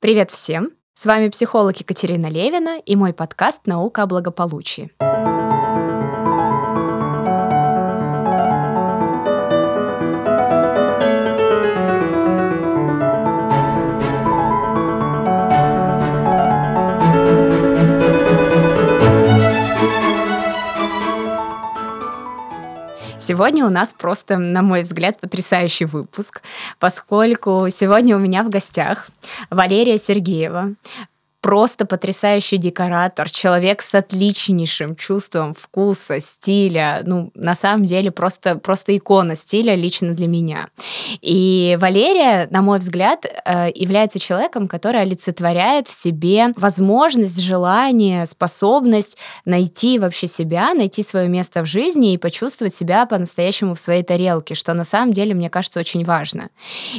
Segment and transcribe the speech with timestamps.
[0.00, 0.70] Привет всем!
[0.94, 4.92] С вами психолог Екатерина Левина и мой подкаст «Наука о благополучии».
[23.28, 26.40] Сегодня у нас просто, на мой взгляд, потрясающий выпуск,
[26.78, 29.08] поскольку сегодня у меня в гостях
[29.50, 30.72] Валерия Сергеева,
[31.40, 37.02] просто потрясающий декоратор, человек с отличнейшим чувством вкуса, стиля.
[37.04, 40.68] Ну, на самом деле, просто, просто икона стиля лично для меня.
[41.20, 49.16] И Валерия, на мой взгляд, э, является человеком, который олицетворяет в себе возможность, желание, способность
[49.44, 54.54] найти вообще себя, найти свое место в жизни и почувствовать себя по-настоящему в своей тарелке,
[54.54, 56.50] что на самом деле, мне кажется, очень важно.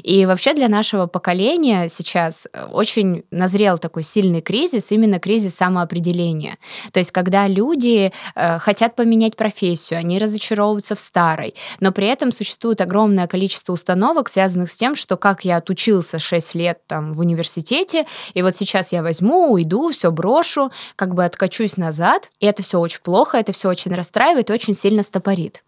[0.02, 6.58] И вообще для нашего поколения сейчас очень назрел такой сильный сильный кризис, именно кризис самоопределения.
[6.92, 12.32] То есть, когда люди э, хотят поменять профессию, они разочаровываются в старой, но при этом
[12.32, 17.20] существует огромное количество установок, связанных с тем, что как я отучился 6 лет там в
[17.20, 18.06] университете,
[18.36, 22.80] и вот сейчас я возьму, уйду, все брошу, как бы откачусь назад, и это все
[22.80, 25.64] очень плохо, это все очень расстраивает очень сильно стопорит.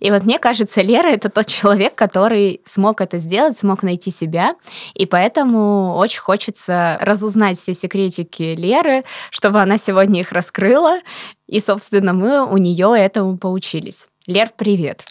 [0.00, 4.56] И вот мне кажется, Лера это тот человек, который смог это сделать, смог найти себя,
[4.94, 11.00] и поэтому очень хочется разузнать все секретики Леры, чтобы она сегодня их раскрыла,
[11.46, 14.08] и, собственно, мы у нее этому поучились.
[14.26, 15.04] Лер, привет.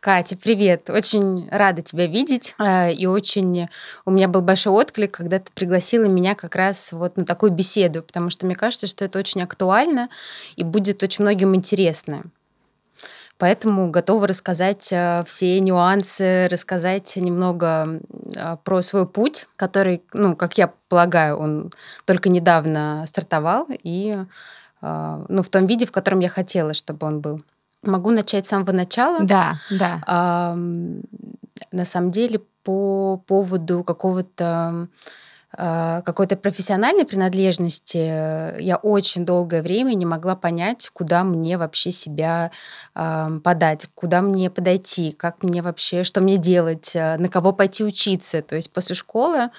[0.00, 0.90] Катя, привет.
[0.90, 2.56] Очень рада тебя видеть.
[2.58, 3.68] Э, и очень
[4.04, 8.02] у меня был большой отклик, когда ты пригласила меня как раз вот на такую беседу,
[8.02, 10.08] потому что мне кажется, что это очень актуально
[10.56, 12.24] и будет очень многим интересно.
[13.38, 18.00] Поэтому готова рассказать э, все нюансы, рассказать немного
[18.34, 21.70] э, про свой путь, который, ну, как я полагаю, он
[22.06, 24.18] только недавно стартовал, и
[24.80, 27.42] э, ну, в том виде, в котором я хотела, чтобы он был.
[27.82, 29.20] Могу начать с самого начала.
[29.20, 30.54] Да, да.
[31.72, 34.88] На самом деле, по поводу какого-то
[35.56, 42.50] какой-то профессиональной принадлежности э, я очень долгое время не могла понять, куда мне вообще себя
[42.94, 48.42] подать, куда мне подойти, как мне вообще, что мне делать, э, на кого пойти учиться.
[48.42, 49.50] То есть после школы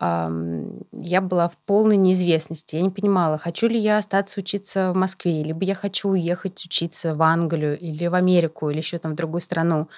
[0.00, 2.76] я была в полной неизвестности.
[2.76, 7.14] Я не понимала, хочу ли я остаться учиться в Москве, либо я хочу уехать учиться
[7.14, 9.88] в Англию или в Америку, или еще там в другую страну.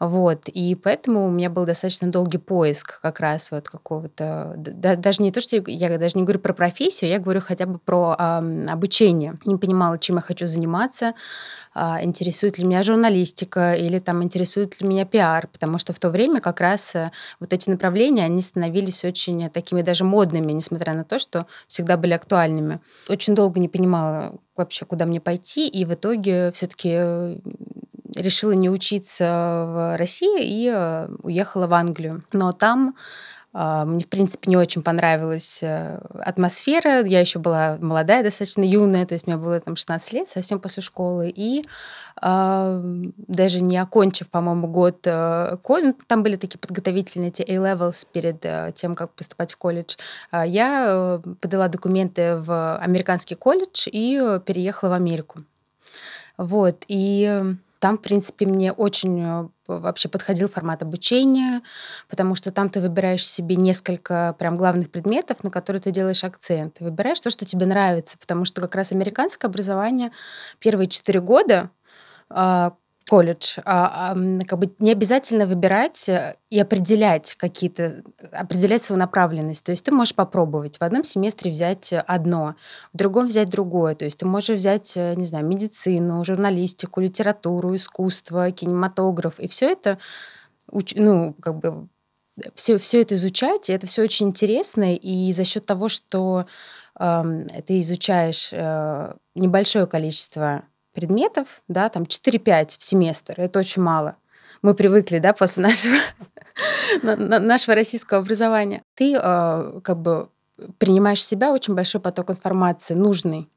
[0.00, 0.48] Вот.
[0.48, 4.54] И поэтому у меня был достаточно долгий поиск как раз вот какого-то...
[4.56, 7.66] Да, даже не то, что я, я даже не говорю про профессию, я говорю хотя
[7.66, 9.38] бы про э, обучение.
[9.44, 11.14] Не понимала, чем я хочу заниматься,
[11.74, 16.40] интересует ли меня журналистика или там интересует ли меня пиар, потому что в то время
[16.40, 17.10] как раз э,
[17.40, 22.12] вот эти направления, они становились очень такими даже модными, несмотря на то, что всегда были
[22.12, 22.80] актуальными.
[23.08, 27.38] Очень долго не понимала вообще, куда мне пойти, и в итоге все-таки э,
[28.16, 32.22] решила не учиться в России и э, уехала в Англию.
[32.32, 32.96] Но там а,
[33.52, 37.04] мне, в принципе, не очень понравилась э, атмосфера.
[37.04, 40.82] Я еще была молодая, достаточно юная, то есть мне было там 16 лет, совсем после
[40.82, 41.30] школы.
[41.34, 41.66] И
[42.22, 42.80] э,
[43.16, 45.56] даже не окончив, по-моему, год, э,
[46.06, 49.96] там были такие подготовительные эти A-levels перед э, тем, как поступать в колледж,
[50.30, 55.40] э, я подала документы в американский колледж и переехала в Америку.
[56.38, 61.62] Вот, и там, в принципе, мне очень э, вообще подходил формат обучения,
[62.08, 66.76] потому что там ты выбираешь себе несколько прям главных предметов, на которые ты делаешь акцент.
[66.78, 70.12] Выбираешь то, что тебе нравится, потому что как раз американское образование
[70.60, 71.70] первые четыре года
[72.30, 72.74] а,
[73.08, 79.64] колледж, а, как бы не обязательно выбирать э, и определять какие-то, определять свою направленность.
[79.64, 82.54] То есть ты можешь попробовать в одном семестре взять одно,
[82.92, 83.94] в другом взять другое.
[83.94, 89.70] То есть ты можешь взять, э, не знаю, медицину, журналистику, литературу, искусство, кинематограф, и все
[89.72, 89.98] это,
[90.94, 91.88] ну, как бы
[92.54, 96.44] все, все это изучать, и это все очень интересно, и за счет того, что
[96.98, 97.22] э,
[97.66, 100.62] ты изучаешь э, небольшое количество
[100.92, 104.16] предметов, да, там 4-5 в семестр, это очень мало.
[104.62, 105.96] Мы привыкли, да, после нашего,
[107.40, 108.82] нашего российского образования.
[108.94, 110.28] Ты э, как бы
[110.78, 113.48] принимаешь в себя очень большой поток информации, нужный.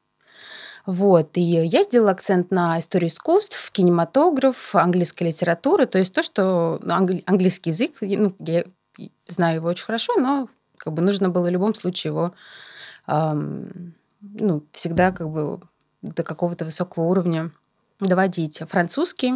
[0.85, 1.37] Вот.
[1.37, 6.93] И я сделала акцент на историю искусств, кинематограф, английская литература, то есть то, что ну,
[6.93, 8.65] англи- английский язык, ну, я
[9.27, 10.47] знаю его очень хорошо, но
[10.77, 12.33] как бы нужно было в любом случае его
[13.07, 15.59] эм, ну, всегда как бы
[16.05, 17.51] до какого-то высокого уровня
[17.99, 18.61] доводить.
[18.67, 19.33] Французский,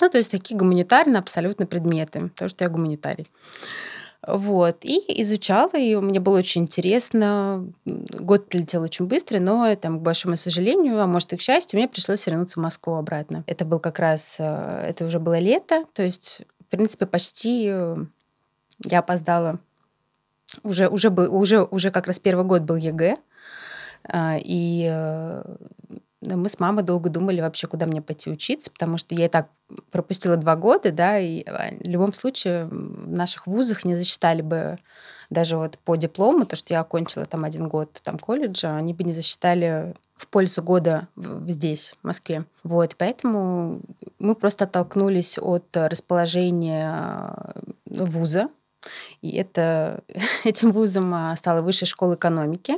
[0.00, 3.26] ну, то есть такие гуманитарные абсолютно предметы, потому что я гуманитарий.
[4.26, 4.84] Вот.
[4.84, 7.66] И изучала, и мне было очень интересно.
[7.84, 11.88] Год прилетел очень быстро, но, там, к большому сожалению, а может и к счастью, мне
[11.88, 13.42] пришлось вернуться в Москву обратно.
[13.46, 17.96] Это был как раз, э, это уже было лето, то есть, в принципе, почти э,
[18.84, 19.58] я опоздала.
[20.62, 23.16] Уже, уже, был, уже, уже как раз первый год был ЕГЭ,
[24.10, 25.56] и э,
[26.30, 29.48] мы с мамой долго думали вообще, куда мне пойти учиться, потому что я и так
[29.90, 34.78] пропустила два года, да, и а, в любом случае в наших вузах не засчитали бы
[35.30, 39.02] даже вот по диплому, то, что я окончила там один год там колледжа, они бы
[39.04, 41.08] не засчитали в пользу года
[41.48, 42.44] здесь, в Москве.
[42.62, 43.80] Вот, поэтому
[44.18, 47.34] мы просто оттолкнулись от расположения
[47.86, 48.48] вуза,
[49.20, 50.02] и это,
[50.44, 52.74] этим вузом а, стала Высшая школа экономики.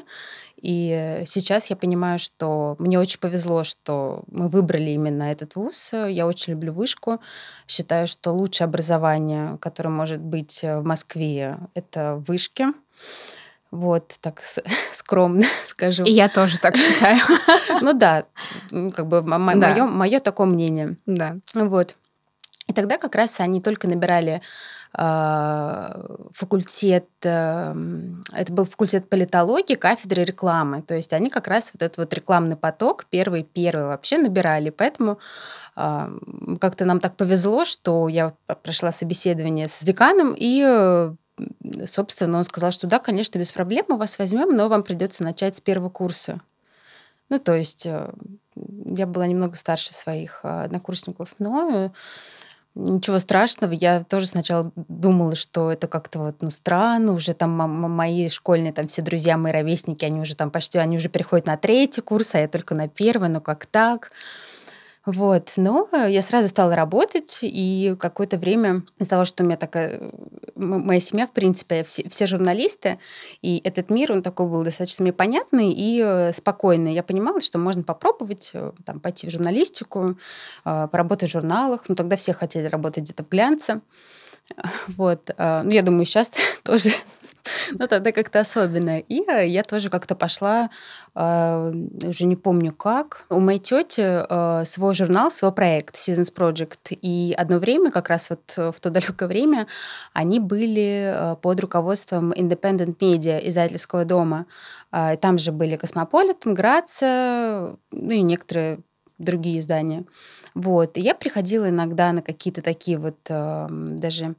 [0.65, 5.93] И сейчас я понимаю, что мне очень повезло, что мы выбрали именно этот вуз.
[5.93, 7.21] Я очень люблю вышку.
[7.69, 12.69] Считаю, что лучшее образование, которое может быть в Москве, это вышки.
[13.71, 14.41] Вот, так
[14.93, 16.05] скромно скажу.
[16.05, 17.21] И я тоже так считаю.
[17.83, 18.25] Ну да,
[18.71, 20.97] как бы мое, такое мнение.
[21.05, 21.37] Да.
[21.53, 21.97] Вот.
[22.69, 24.41] И тогда как раз они только набирали
[24.97, 30.83] факультет, эм, это был факультет политологии, кафедры рекламы.
[30.83, 34.71] То есть они как раз вот этот вот рекламный поток первый-первый вообще набирали.
[34.71, 35.19] Поэтому
[35.75, 36.13] а,
[36.61, 41.11] как-то нам так повезло, что я прошла собеседование с деканом, и
[41.87, 45.57] собственно, он сказал, что да, конечно, без проблем мы вас возьмем, но вам придется начать
[45.57, 46.41] с первого курса.
[47.31, 48.13] Ну, то есть э,
[48.55, 51.93] я была немного старше своих э, однокурсников, но
[52.77, 53.73] Ничего страшного.
[53.73, 57.13] Я тоже сначала думала, что это как-то вот, ну, странно.
[57.13, 61.09] Уже там мои школьные, там все друзья, мои ровесники, они уже там почти, они уже
[61.09, 63.29] переходят на третий курс, а я только на первый.
[63.29, 64.11] Ну, как так?
[65.07, 65.53] Вот.
[65.57, 70.01] Но я сразу стала работать, и какое-то время из-за того, что у меня такая...
[70.55, 72.99] Моя семья, в принципе, все, все журналисты,
[73.43, 76.95] и этот мир, он такой был достаточно мне понятный и э, спокойный.
[76.95, 80.17] Я понимала, что можно попробовать э, там, пойти в журналистику,
[80.65, 81.85] э, поработать в журналах.
[81.89, 83.81] Ну, тогда все хотели работать где-то в глянце.
[84.89, 85.31] Вот.
[85.39, 86.31] Ну, я думаю, сейчас
[86.65, 86.91] тоже
[87.79, 88.99] ну, тогда как-то особенно.
[89.01, 90.71] И э, я тоже как-то пошла,
[91.15, 93.27] а, уже не помню как.
[93.29, 96.99] У моей тети э, свой журнал, свой проект Seasons Project.
[97.03, 99.67] И одно время, как раз вот в то далекое время,
[100.13, 104.47] они были э, под руководством Independent Media издательского дома.
[104.91, 108.81] А, там же были Cosmopolitan, Grazia, ну и некоторые
[109.19, 110.05] другие издания.
[110.55, 110.97] Вот.
[110.97, 114.35] И я приходила иногда на какие-то такие вот даже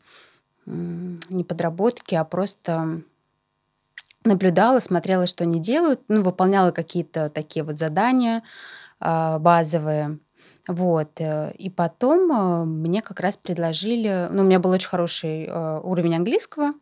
[0.66, 3.02] не подработки, а просто
[4.24, 8.44] наблюдала, смотрела, что они делают, ну, выполняла какие-то такие вот задания
[9.00, 10.20] э, базовые.
[10.68, 11.20] Вот.
[11.20, 14.28] Э, и потом э, мне как раз предложили...
[14.32, 16.74] Ну, у меня был очень хороший э, уровень английского,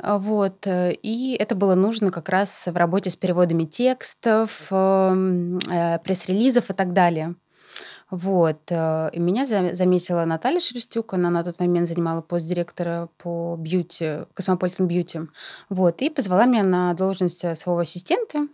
[0.00, 0.66] вот.
[0.68, 5.58] И это было нужно как раз в работе с переводами текстов, эм,
[6.04, 7.34] пресс-релизов и так далее.
[8.10, 8.58] Вот.
[8.70, 14.20] Э, и меня заметила Наталья Шерстюк, она на тот момент занимала пост директора по beauty,
[14.34, 15.20] Cosmopolitan Beauty.
[15.68, 16.00] Вот.
[16.00, 18.48] И позвала меня на должность э, своего ассистента.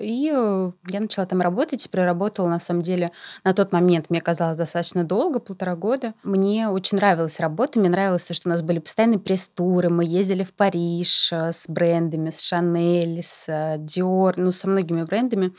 [0.00, 3.10] И э, я начала там работать и проработала, на самом деле,
[3.42, 6.14] на тот момент, мне казалось, достаточно долго, полтора года.
[6.22, 10.52] Мне очень нравилась работа, мне нравилось, что у нас были постоянные пресс-туры, мы ездили в
[10.52, 15.52] Париж с брендами, с Шанель, с Dior, ну, со многими брендами.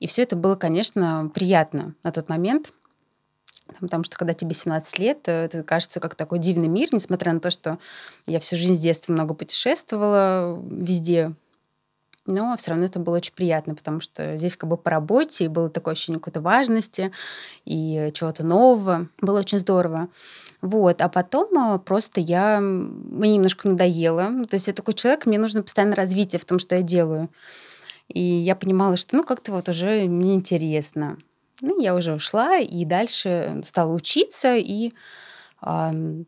[0.00, 2.72] И все это было, конечно, приятно на тот момент,
[3.80, 7.50] потому что когда тебе 17 лет, это кажется как такой дивный мир, несмотря на то,
[7.50, 7.78] что
[8.26, 11.32] я всю жизнь с детства много путешествовала везде,
[12.26, 15.48] но все равно это было очень приятно, потому что здесь как бы по работе, и
[15.48, 17.12] было такое ощущение какой-то важности
[17.64, 19.08] и чего-то нового.
[19.20, 20.08] Было очень здорово.
[20.60, 21.00] Вот.
[21.00, 22.60] А потом э, просто я...
[22.60, 24.44] Мне немножко надоело.
[24.46, 27.28] То есть я такой человек, мне нужно постоянно развитие в том, что я делаю.
[28.08, 31.18] И я понимала, что ну как-то вот уже неинтересно.
[31.60, 34.92] Ну, я уже ушла и дальше стала учиться, и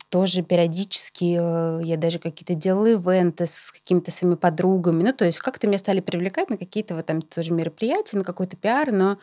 [0.08, 5.02] тоже периодически э, я даже какие-то делала ивенты с какими-то своими подругами.
[5.02, 8.56] Ну, то есть как-то меня стали привлекать на какие-то вот там тоже мероприятия, на какой-то
[8.56, 9.18] пиар, но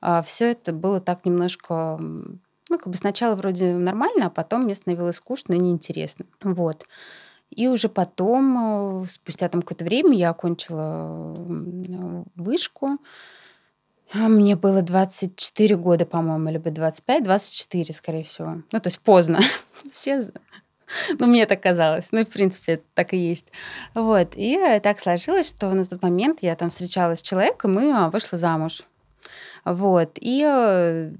[0.00, 4.74] а, все это было так немножко ну, как бы сначала вроде нормально, а потом мне
[4.74, 6.24] становилось скучно и неинтересно.
[6.42, 6.86] Вот.
[7.60, 11.34] И уже потом, э, спустя там какое-то время, я окончила
[12.34, 12.96] вышку.
[14.14, 18.62] А мне было 24 года, по-моему, либо 25, 24, скорее всего.
[18.72, 19.40] Ну, то есть поздно.
[19.92, 20.22] Все
[21.18, 22.12] ну, мне так казалось.
[22.12, 23.52] Ну, и, в принципе, так и есть.
[23.92, 24.32] Вот.
[24.36, 28.38] И так сложилось, что на тот момент я там встречалась с человеком и а, вышла
[28.38, 28.84] замуж.
[29.64, 30.18] Вот.
[30.20, 31.12] И э,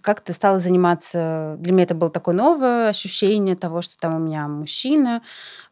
[0.00, 1.56] как-то стала заниматься...
[1.58, 5.22] Для меня это было такое новое ощущение того, что там у меня мужчина,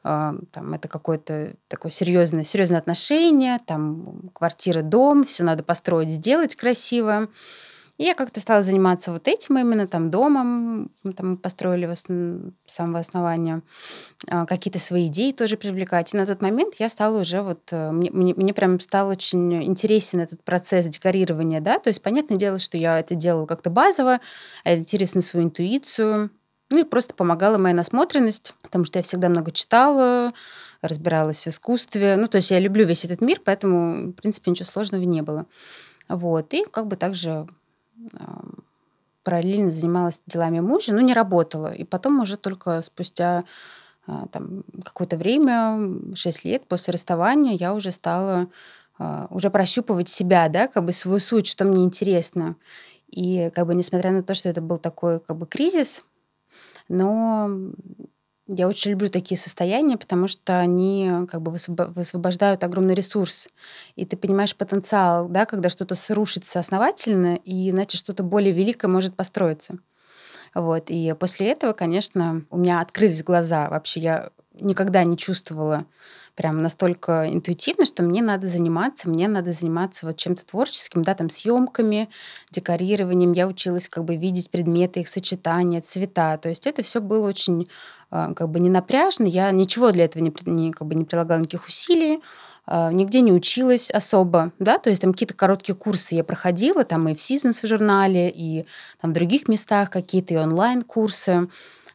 [0.05, 6.57] э, там это какое-то такое серьезное, серьезное отношение, там квартира, дом, все надо построить, сделать
[6.57, 7.29] красиво.
[8.03, 12.55] Я как-то стала заниматься вот этим именно, там, домом, там построили в основ...
[12.65, 13.61] с самого основания,
[14.27, 16.15] а, какие-то свои идеи тоже привлекать.
[16.15, 19.63] И на тот момент я стала уже вот, э, мне, мне, мне прям стал очень
[19.63, 24.21] интересен этот процесс декорирования, да, то есть понятное дело, что я это делала как-то базово,
[24.65, 26.31] ориентируясь на свою интуицию,
[26.71, 30.33] ну и просто помогала моя насмотренность, потому что я всегда много читала,
[30.81, 32.17] разбиралась в искусстве.
[32.17, 35.45] Ну, то есть я люблю весь этот мир, поэтому, в принципе, ничего сложного не было.
[36.09, 36.55] Вот.
[36.55, 37.47] И как бы также
[39.23, 41.73] параллельно занималась делами мужа, но не работала.
[41.73, 43.45] И потом уже только спустя
[44.07, 48.49] а, там, какое-то время, 6 лет после расставания, я уже стала
[48.99, 52.57] а, уже прощупывать себя, да, как бы свою суть, что мне интересно.
[53.09, 56.05] И как бы несмотря на то, что это был такой как бы кризис,
[56.89, 57.51] но
[58.53, 63.49] я очень люблю такие состояния, потому что они как бы высвобождают огромный ресурс.
[63.95, 69.15] И ты понимаешь потенциал, да, когда что-то срушится основательно, и иначе что-то более великое может
[69.15, 69.79] построиться.
[70.53, 70.87] Вот.
[70.89, 73.69] И после этого, конечно, у меня открылись глаза.
[73.71, 75.87] Вообще я никогда не чувствовала
[76.35, 81.29] прям настолько интуитивно, что мне надо заниматься, мне надо заниматься вот чем-то творческим, да, там
[81.29, 82.09] съемками,
[82.51, 83.33] декорированием.
[83.33, 86.39] Я училась как бы видеть предметы, их сочетания, цвета.
[86.39, 87.69] То есть это все было очень
[88.11, 89.25] как бы не напряжно.
[89.25, 92.21] Я ничего для этого не, не, как бы не прилагала никаких усилий
[92.73, 97.09] а, нигде не училась особо, да, то есть там какие-то короткие курсы я проходила, там
[97.09, 98.65] и в Seasons в журнале, и
[99.01, 101.49] там в других местах какие-то и онлайн-курсы.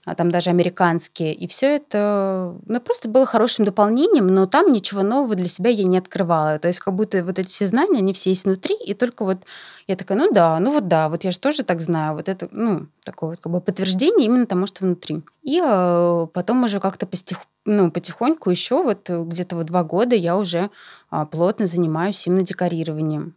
[0.06, 1.34] А там даже американские.
[1.34, 5.84] И все это ну, просто было хорошим дополнением, но там ничего нового для себя я
[5.84, 6.60] не открывала.
[6.60, 9.40] То есть как будто вот эти все знания, они все есть внутри, и только вот
[9.88, 12.16] я такая, ну да, ну вот да, вот я же тоже так знаю.
[12.16, 15.24] Вот это, ну, такое вот как бы подтверждение именно тому, что внутри.
[15.42, 20.38] И э, потом уже как-то постих, ну, потихоньку еще вот где-то вот два года я
[20.38, 20.70] уже
[21.12, 23.36] э, плотно занимаюсь именно декорированием.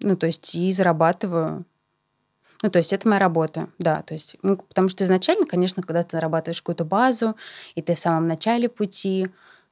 [0.00, 1.64] Ну, то есть и зарабатываю
[2.66, 4.02] ну, то есть это моя работа, да.
[4.02, 7.36] То есть, ну, потому что изначально, конечно, когда ты нарабатываешь какую-то базу,
[7.76, 9.28] и ты в самом начале пути,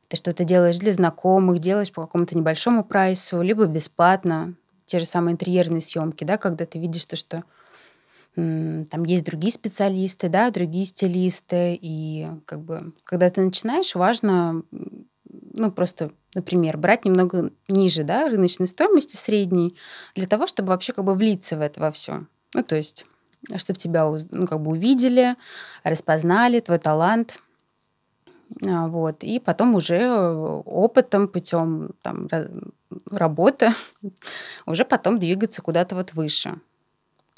[0.07, 4.55] ты что-то делаешь для знакомых, делаешь по какому-то небольшому прайсу, либо бесплатно.
[4.87, 7.43] Те же самые интерьерные съемки, да, когда ты видишь то, что
[8.37, 14.63] там есть другие специалисты, да, другие стилисты, и как бы, когда ты начинаешь, важно,
[15.31, 19.77] ну, просто, например, брать немного ниже, да, рыночной стоимости средней,
[20.15, 22.27] для того, чтобы вообще как бы влиться в это во все.
[22.55, 23.07] Ну, то есть,
[23.57, 25.37] чтобы тебя ну, как бы увидели,
[25.83, 27.41] распознали твой талант.
[28.67, 29.23] А, вот.
[29.23, 32.29] И потом уже опытом, путем там,
[33.11, 33.73] работы,
[34.67, 36.55] уже потом двигаться куда-то вот выше.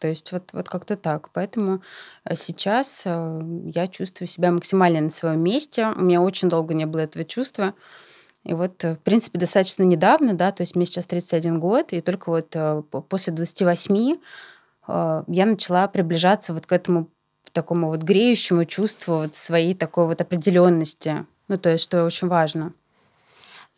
[0.01, 1.31] То есть вот, вот как-то так.
[1.33, 1.81] Поэтому
[2.25, 5.89] э, сейчас э, я чувствую себя максимально на своем месте.
[5.97, 7.75] У меня очень долго не было этого чувства.
[8.45, 12.03] И вот, э, в принципе, достаточно недавно, да, то есть мне сейчас 31 год, и
[12.03, 12.55] только вот
[13.09, 14.17] после 28 а,
[14.89, 17.09] я начала приближаться вот к этому
[17.53, 21.25] такому вот греющему чувству вот своей такой вот определенности.
[21.49, 22.73] Ну, то есть, что очень важно.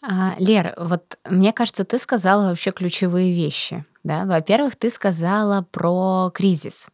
[0.03, 3.85] А, Лер, вот мне кажется, ты сказала вообще ключевые вещи.
[4.05, 4.25] Да?
[4.25, 6.89] Во-первых, ты сказала про кризис.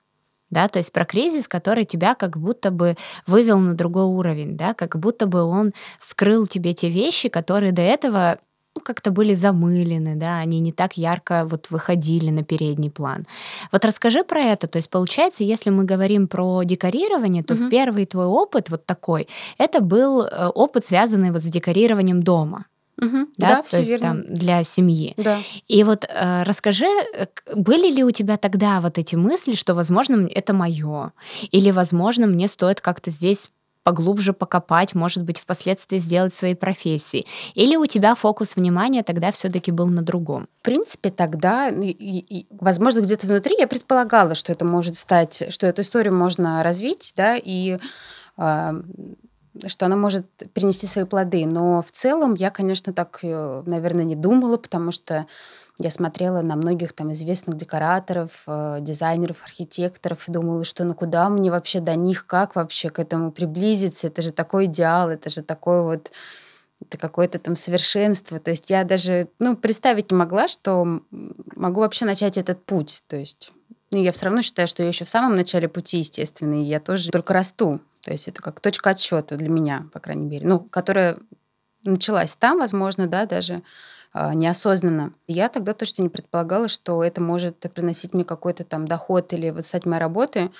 [0.50, 4.72] Да, то есть про кризис, который тебя как будто бы вывел на другой уровень, да,
[4.72, 8.38] как будто бы он вскрыл тебе те вещи, которые до этого
[8.74, 13.24] ну, как-то были замылены, да, они не так ярко вот выходили на передний план.
[13.72, 14.66] Вот расскажи про это.
[14.66, 17.68] То есть получается, если мы говорим про декорирование, то угу.
[17.68, 19.28] первый твой опыт вот такой,
[19.58, 22.66] это был э, опыт, связанный вот с декорированием дома.
[23.00, 24.06] Угу, да, да, то есть верно.
[24.06, 25.14] там для семьи.
[25.16, 25.38] Да.
[25.66, 30.28] И вот э, расскажи, э, были ли у тебя тогда вот эти мысли, что, возможно,
[30.30, 31.12] это мое,
[31.50, 33.50] или, возможно, мне стоит как-то здесь
[33.84, 37.26] поглубже покопать, может быть, впоследствии сделать своей профессии?
[37.54, 40.48] Или у тебя фокус внимания тогда все-таки был на другом?
[40.60, 45.66] В принципе, тогда, и, и, возможно, где-то внутри я предполагала, что это может стать, что
[45.66, 47.78] эту историю можно развить, да, и
[48.38, 48.72] э,
[49.66, 51.46] что она может принести свои плоды.
[51.46, 55.26] Но в целом я, конечно, так, э, наверное, не думала, потому что
[55.78, 61.28] я смотрела на многих там известных декораторов, э, дизайнеров, архитекторов и думала, что ну куда
[61.28, 64.06] мне вообще до них, как вообще к этому приблизиться?
[64.06, 66.12] Это же такой идеал, это же такой вот
[66.80, 68.38] это какое-то там совершенство.
[68.38, 71.00] То есть я даже ну, представить не могла, что
[71.56, 73.02] могу вообще начать этот путь.
[73.08, 73.52] То есть
[73.90, 76.78] ну, я все равно считаю, что я еще в самом начале пути, естественно, и я
[76.78, 77.80] тоже только расту.
[78.02, 81.18] То есть это как точка отсчета для меня, по крайней мере, ну, которая
[81.84, 83.62] началась там, возможно, да, даже
[84.14, 85.12] неосознанно.
[85.26, 89.66] Я тогда точно не предполагала, что это может приносить мне какой-то там доход или вот
[89.66, 90.52] стать моей работой,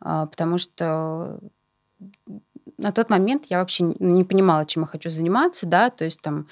[0.00, 1.40] а, потому что
[2.78, 6.46] на тот момент я вообще не понимала, чем я хочу заниматься, да, то есть там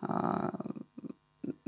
[0.00, 0.50] а,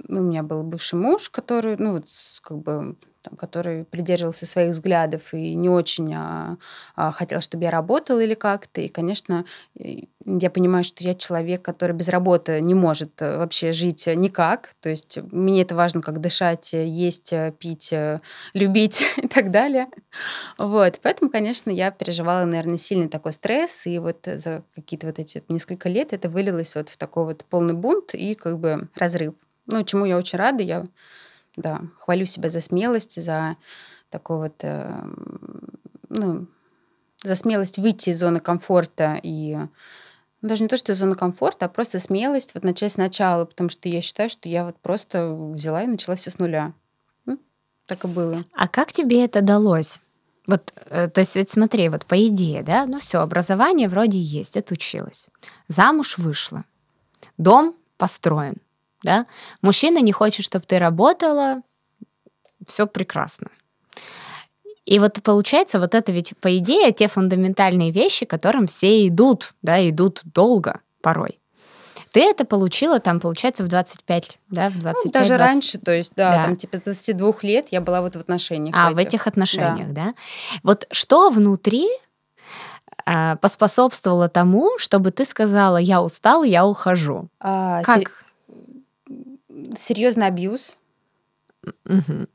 [0.08, 2.02] у меня был бывший муж, который, ну,
[2.42, 2.96] как бы
[3.28, 6.56] там, который придерживался своих взглядов и не очень а,
[6.96, 8.80] а, хотел, чтобы я работала или как-то.
[8.80, 9.44] И, конечно,
[10.24, 14.74] я понимаю, что я человек, который без работы не может э, вообще жить никак.
[14.80, 17.92] То есть мне это важно, как дышать, есть, пить,
[18.54, 19.86] любить и так далее.
[20.58, 21.00] Вот.
[21.02, 23.86] Поэтому, конечно, я переживала, наверное, сильный такой стресс.
[23.86, 27.74] И вот за какие-то вот эти несколько лет это вылилось вот в такой вот полный
[27.74, 29.34] бунт и как бы разрыв.
[29.66, 30.62] Ну, чему я очень рада.
[30.62, 30.84] Я
[31.60, 33.56] да, хвалю себя за смелость, за
[34.10, 35.02] такой вот, э,
[36.08, 36.46] ну,
[37.22, 39.58] за смелость выйти из зоны комфорта и
[40.40, 43.70] ну, даже не то, что из зоны комфорта, а просто смелость вот начать сначала, потому
[43.70, 46.72] что я считаю, что я вот просто взяла и начала все с нуля.
[47.26, 47.38] Ну,
[47.86, 48.44] так и было.
[48.54, 49.98] А как тебе это далось?
[50.46, 54.56] Вот, э, то есть, ведь смотри, вот по идее, да, ну все, образование вроде есть,
[54.56, 55.28] отучилась.
[55.66, 56.64] Замуж вышла.
[57.36, 58.56] Дом построен
[59.02, 59.26] да?
[59.62, 61.62] Мужчина не хочет, чтобы ты работала,
[62.66, 63.48] все прекрасно.
[64.84, 69.86] И вот получается, вот это ведь, по идее, те фундаментальные вещи, которым все идут, да,
[69.86, 71.38] идут долго порой.
[72.10, 75.38] Ты это получила там, получается, в 25, да, в 25 ну, Даже 20...
[75.38, 78.74] раньше, то есть, да, да, там типа с 22 лет я была вот в отношениях.
[78.76, 80.06] А, в этих, в этих отношениях, да.
[80.06, 80.14] да.
[80.62, 81.86] Вот что внутри
[83.04, 87.28] а, поспособствовало тому, чтобы ты сказала, я устала, я ухожу?
[87.40, 88.24] А, как?
[89.78, 90.76] Серьезный абьюз.
[91.84, 92.26] Угу.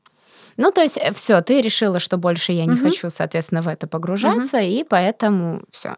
[0.56, 2.84] Ну, то есть, э, все, ты решила, что больше я не угу.
[2.84, 4.66] хочу, соответственно, в это погружаться, угу.
[4.66, 5.96] и поэтому все.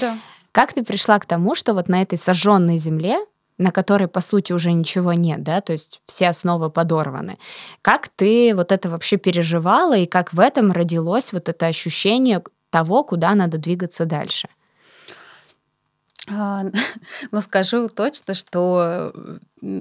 [0.00, 0.18] Да.
[0.52, 3.18] Как ты пришла к тому, что вот на этой сожженной земле,
[3.58, 7.38] на которой, по сути, уже ничего нет, да, то есть все основы подорваны.
[7.82, 13.02] Как ты вот это вообще переживала, и как в этом родилось вот это ощущение того,
[13.04, 14.48] куда надо двигаться дальше?
[16.26, 19.12] Ну, скажу точно, что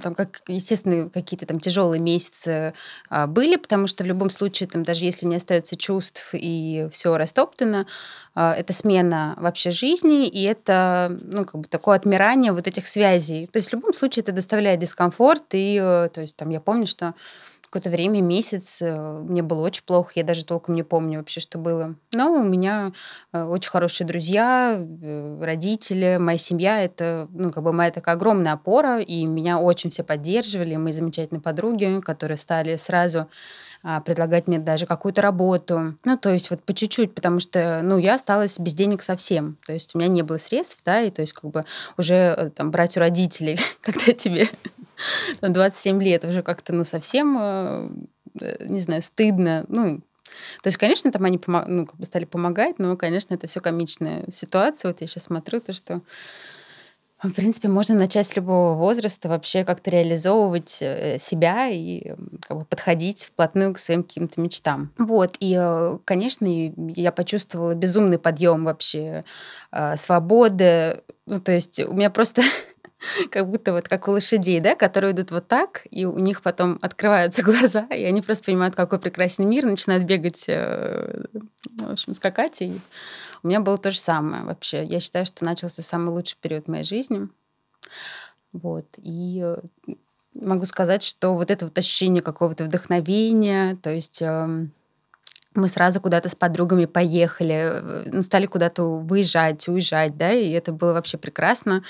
[0.01, 2.73] там, как, естественно, какие-то там тяжелые месяцы
[3.09, 7.17] а, были, потому что в любом случае, там, даже если не остается чувств и все
[7.17, 7.85] растоптано,
[8.35, 13.47] а, это смена вообще жизни, и это, ну, как бы такое отмирание вот этих связей.
[13.47, 16.87] То есть в любом случае это доставляет дискомфорт, и, э, то есть там я помню,
[16.87, 17.13] что
[17.75, 21.57] какое-то время, месяц, э, мне было очень плохо, я даже толком не помню вообще, что
[21.57, 21.95] было.
[22.13, 22.93] Но у меня
[23.33, 28.53] э, очень хорошие друзья, э, родители, моя семья, это, ну, как бы моя такая огромная
[28.53, 33.27] опора, и меня очень все поддерживали, мои замечательные подруги, которые стали сразу
[34.05, 35.95] предлагать мне даже какую-то работу.
[36.03, 39.57] Ну, то есть вот по чуть-чуть, потому что, ну, я осталась без денег совсем.
[39.65, 41.63] То есть у меня не было средств, да, и то есть как бы
[41.97, 44.49] уже там брать у родителей, когда тебе
[45.41, 47.89] 27 лет, уже как-то, ну, совсем, э,
[48.41, 49.65] э, не знаю, стыдно.
[49.67, 50.01] Ну,
[50.61, 54.25] то есть, конечно, там они ну, как бы стали помогать, но, конечно, это все комичная
[54.29, 54.91] ситуация.
[54.91, 56.01] Вот я сейчас смотрю, то, что
[57.23, 62.13] в принципе, можно начать с любого возраста вообще как-то реализовывать э, себя и
[62.47, 64.91] как бы подходить вплотную к своим каким-то мечтам.
[64.97, 65.59] Вот, и,
[66.05, 69.23] конечно, я почувствовала безумный подъем вообще
[69.95, 71.01] свободы.
[71.25, 72.41] Ну, то есть у меня просто
[73.31, 76.79] как будто вот как у лошадей, да, которые идут вот так, и у них потом
[76.81, 81.23] открываются глаза, и они просто понимают, какой прекрасный мир, начинают бегать, э,
[81.77, 82.61] в общем, скакать.
[82.61, 82.73] И
[83.43, 84.83] у меня было то же самое вообще.
[84.83, 87.27] Я считаю, что начался самый лучший период моей жизни.
[88.53, 88.85] Вот.
[88.97, 89.57] И э,
[90.33, 94.71] могу сказать, что вот это вот ощущение какого-то вдохновения, то есть эм,
[95.53, 100.71] мы сразу куда-то с подругами поехали, э, ну, стали куда-то выезжать, уезжать, да, и это
[100.71, 101.83] было вообще прекрасно.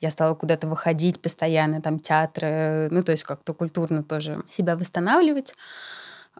[0.00, 5.54] Я стала куда-то выходить постоянно, там, театры, ну, то есть как-то культурно тоже себя восстанавливать.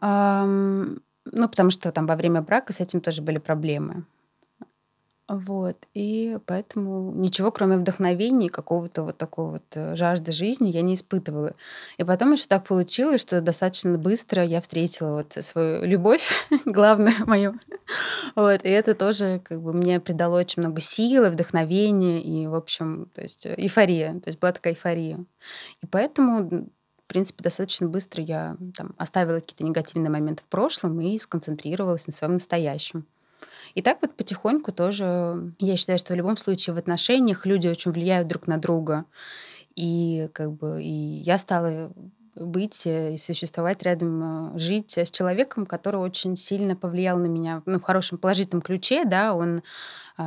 [0.01, 4.05] Ну, потому что там во время брака с этим тоже были проблемы.
[5.29, 5.77] Вот.
[5.95, 10.95] И поэтому ничего, кроме вдохновения и какого-то вот такого вот э, жажды жизни я не
[10.95, 11.55] испытывала.
[11.97, 16.31] И потом еще так получилось, что достаточно быстро я встретила вот свою любовь,
[16.65, 17.55] главную мою.
[18.35, 18.65] Вот.
[18.65, 23.23] И это тоже как бы мне придало очень много силы, вдохновения и, в общем, то
[23.23, 24.15] есть э, эйфория.
[24.21, 25.25] То есть была такая эйфория.
[25.83, 26.69] И поэтому
[27.05, 32.13] в принципе, достаточно быстро я там, оставила какие-то негативные моменты в прошлом и сконцентрировалась на
[32.13, 33.07] своем настоящем.
[33.75, 37.93] И так вот потихоньку тоже, я считаю, что в любом случае в отношениях люди очень
[37.93, 39.05] влияют друг на друга.
[39.77, 41.93] И как бы и я стала
[42.35, 47.83] быть и существовать рядом, жить с человеком, который очень сильно повлиял на меня, ну, в
[47.83, 49.63] хорошем положительном ключе, да, он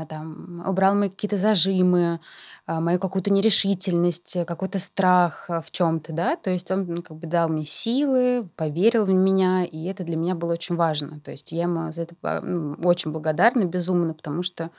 [0.10, 2.20] там убрал мои какие-то зажимы,
[2.66, 7.28] а, мою какую-то нерешительность, какой-то страх в чем-то, да, то есть он ну, как бы
[7.28, 11.20] дал мне силы, поверил в меня, и это для меня было очень важно.
[11.20, 14.72] То есть я ему за это ну, очень благодарна безумно, потому что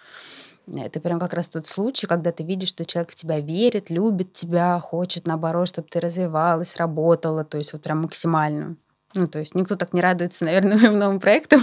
[0.75, 4.33] это прям как раз тот случай, когда ты видишь, что человек в тебя верит, любит
[4.33, 8.77] тебя, хочет, наоборот, чтобы ты развивалась, работала, то есть вот прям максимально.
[9.15, 11.61] Ну, то есть никто так не радуется, наверное, моим новым проектам,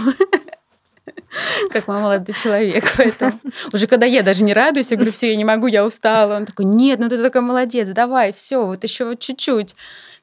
[1.70, 2.84] как мой молодой человек.
[2.96, 3.32] Поэтому
[3.72, 6.36] уже когда я даже не радуюсь, я говорю, все, я не могу, я устала.
[6.36, 9.74] Он такой, нет, ну ты такой молодец, давай, все, вот еще вот чуть-чуть.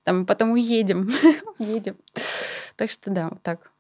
[0.04, 1.10] Там потом уедем.
[1.60, 1.96] Едем.
[2.76, 3.71] Так что да, вот так.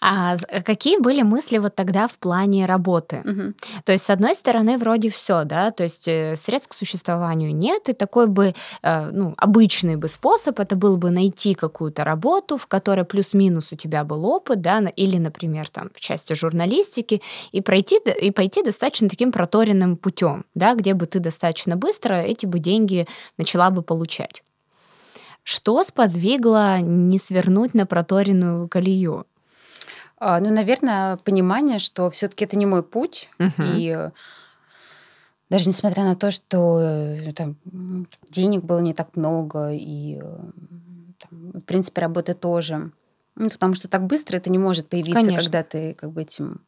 [0.00, 3.22] А э, какие были мысли вот тогда в плане работы?
[3.24, 3.54] Угу.
[3.84, 7.88] То есть, с одной стороны, вроде все, да, то есть э, средств к существованию нет,
[7.88, 12.66] и такой бы, э, ну, обычный бы способ, это был бы найти какую-то работу, в
[12.66, 17.98] которой плюс-минус у тебя был опыт, да, или, например, там, в части журналистики, и пройти,
[17.98, 23.06] и пойти достаточно таким проторенным путем, да, где бы ты достаточно быстро эти бы деньги
[23.38, 24.42] начала бы получать.
[25.44, 29.26] Что сподвигло не свернуть на проторенную колею?
[30.24, 33.28] А, ну, наверное, понимание, что все-таки это не мой путь.
[33.40, 33.52] Угу.
[33.58, 34.08] И
[35.50, 37.56] даже несмотря на то, что э, там,
[38.30, 40.20] денег было не так много, и
[41.18, 42.92] там, в принципе работы тоже.
[43.34, 45.42] Ну, потому что так быстро это не может появиться, Конечно.
[45.42, 46.60] когда ты как бы этим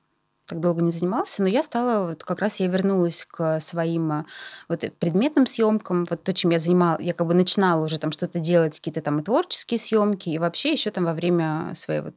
[0.46, 4.26] так долго не занимался, но я стала, вот как раз я вернулась к своим а,
[4.68, 8.40] вот предметным съемкам, вот то, чем я занимала, я как бы начинала уже там что-то
[8.40, 12.14] делать, какие-то там и творческие съемки, и вообще еще там во время своей вот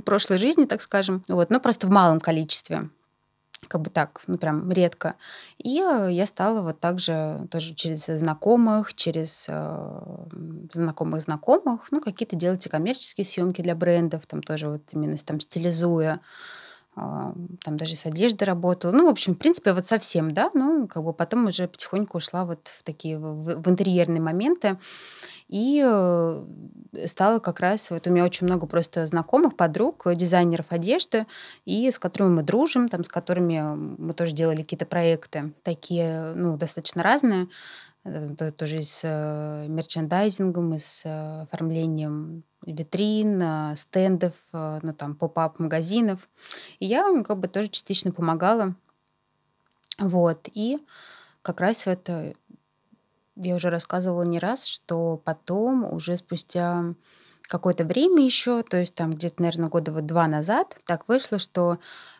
[0.00, 2.88] прошлой жизни, так скажем, вот, но просто в малом количестве
[3.68, 5.14] как бы так, ну прям редко.
[5.58, 9.88] И я стала вот также тоже через знакомых, через э,
[10.72, 15.40] знакомых знакомых, ну какие-то делать и коммерческие съемки для брендов, там тоже вот именно там
[15.40, 16.20] стилизуя,
[16.96, 18.92] э, там даже с одеждой работала.
[18.92, 22.44] Ну, в общем, в принципе, вот совсем, да, ну, как бы потом уже потихоньку ушла
[22.44, 24.78] вот в такие, в, в интерьерные моменты.
[25.52, 26.46] И э,
[27.04, 27.90] стала как раз...
[27.90, 31.26] Вот у меня очень много просто знакомых, подруг, дизайнеров одежды,
[31.66, 33.60] и с которыми мы дружим, там, с которыми
[33.98, 37.48] мы тоже делали какие-то проекты такие, ну, достаточно разные.
[38.56, 46.30] Тоже и с э, мерчендайзингом, и с э, оформлением витрин, стендов, ну, там, поп-ап магазинов.
[46.78, 48.74] И я им как бы тоже частично помогала.
[49.98, 50.48] Вот.
[50.54, 50.78] И
[51.42, 52.34] как раз это
[53.48, 56.94] я уже рассказывала не раз, что потом, уже спустя
[57.42, 61.78] какое-то время еще, то есть там где-то, наверное, года вот два назад, так вышло, что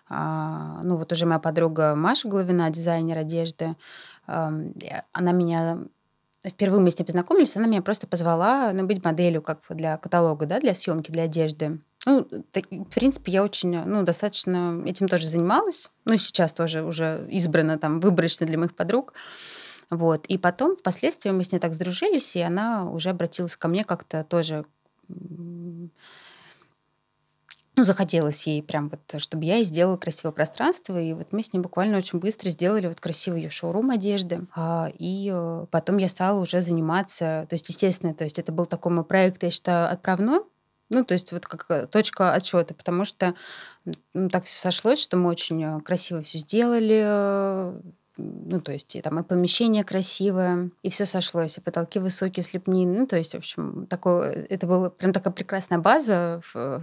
[0.08, 3.76] а, ну вот уже моя подруга Маша Головина, дизайнер одежды,
[4.26, 5.78] она меня
[6.46, 10.46] впервые мы с ней познакомились, она меня просто позвала ну, быть моделью как для каталога,
[10.46, 11.78] да, для съемки, для одежды.
[12.04, 15.88] Ну, в принципе, я очень, ну, достаточно этим тоже занималась.
[16.04, 19.14] Ну, сейчас тоже уже избрана там выборочно для моих подруг.
[19.92, 20.24] Вот.
[20.24, 24.24] И потом, впоследствии, мы с ней так сдружились, и она уже обратилась ко мне как-то
[24.24, 24.64] тоже
[27.74, 30.98] ну, захотелось ей прям вот, чтобы я ей сделала красивое пространство.
[30.98, 34.46] И вот мы с ней буквально очень быстро сделали вот красивый ее шоурум одежды.
[34.54, 38.64] А, и э, потом я стала уже заниматься, то есть, естественно, то есть это был
[38.64, 40.40] такой мой проект, я считаю, отправной,
[40.88, 43.34] ну, то есть вот как э, точка отсчета, потому что
[44.14, 47.74] ну, так все сошлось, что мы очень э, красиво все сделали,
[48.16, 53.00] ну, то есть и там и помещение красивое, и все сошлось, и потолки высокие, слепнины,
[53.00, 56.80] ну, то есть, в общем, такое, это была прям такая прекрасная база, в,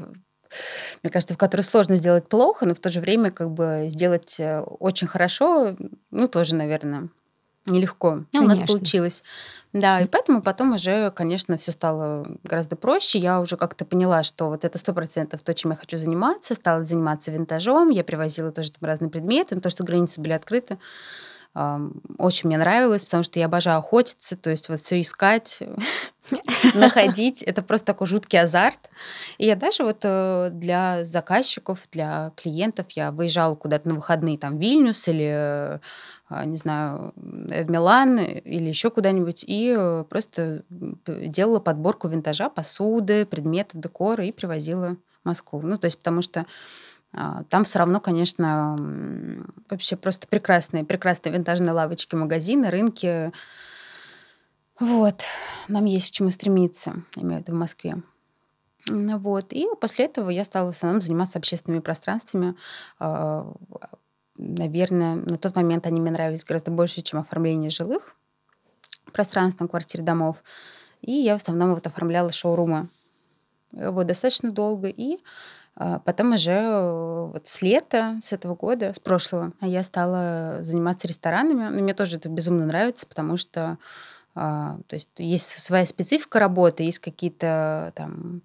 [1.04, 4.40] мне кажется, в которой сложно сделать плохо, но в то же время как бы сделать
[4.40, 5.76] э, очень хорошо,
[6.12, 7.10] ну, тоже, наверное,
[7.70, 8.24] нелегко.
[8.34, 9.24] Ну, у нас получилось.
[9.72, 13.20] Да, и поэтому потом уже, конечно, все стало гораздо проще.
[13.20, 16.56] Я уже как-то поняла, что вот это сто процентов то, чем я хочу заниматься.
[16.56, 17.90] Стала заниматься винтажом.
[17.90, 20.80] Я привозила тоже там разные предметы, но то, что границы были открыты.
[22.20, 25.64] Очень мне нравилось, потому что я обожаю охотиться, то есть вот все искать,
[26.76, 27.42] находить.
[27.42, 28.90] Это просто такой жуткий азарт.
[29.40, 34.58] И я даже вот э, для заказчиков, для клиентов, я выезжала куда-то на выходные, там,
[34.58, 35.80] в Вильнюс или а,
[36.30, 43.82] не знаю, в Милан или еще куда-нибудь, и э, просто делала подборку винтажа, посуды, предметов,
[43.82, 45.62] декора и привозила в Москву.
[45.62, 46.46] Ну, то есть потому что
[47.14, 48.78] а, там все равно, конечно,
[49.70, 53.32] вообще просто прекрасные, прекрасные винтажные лавочки, магазины, рынки.
[54.80, 55.24] Вот,
[55.68, 58.02] нам есть к чему стремиться, имею в виду в Москве.
[58.88, 59.54] Вот.
[59.54, 62.56] И после этого я стала в основном заниматься общественными пространствами,
[63.00, 63.52] а,
[64.40, 68.16] наверное, на тот момент они мне нравились гораздо больше, чем оформление жилых
[69.12, 70.44] пространств на квартире домов.
[71.02, 72.88] И я в основном вот оформляла шоурумы.
[73.72, 74.88] Вот достаточно долго.
[74.88, 75.20] И
[75.76, 81.08] а, потом уже э, вот с лета, с этого года, с прошлого, я стала заниматься
[81.08, 81.70] ресторанами.
[81.70, 83.78] Но мне тоже это безумно нравится, потому что
[84.36, 88.42] а, то есть есть своя специфика работы, есть какие-то там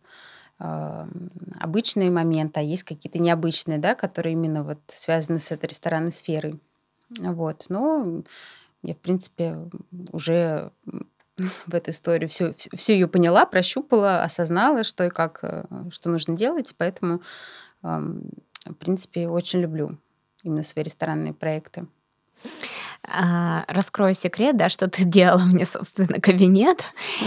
[0.58, 6.60] обычные моменты, а есть какие-то необычные, да, которые именно вот связаны с этой ресторанной сферой.
[7.18, 7.66] Вот.
[7.68, 8.22] Но
[8.82, 9.58] я, в принципе,
[10.12, 10.70] уже
[11.36, 16.36] в эту историю всю, всю ее поняла, прощупала, осознала, что и как, э, что нужно
[16.36, 16.74] делать.
[16.78, 17.20] Поэтому,
[17.82, 19.98] в принципе, очень люблю
[20.42, 21.86] именно свои ресторанные проекты.
[23.06, 26.84] А, раскрою секрет, да, что ты делала мне, собственно, кабинет.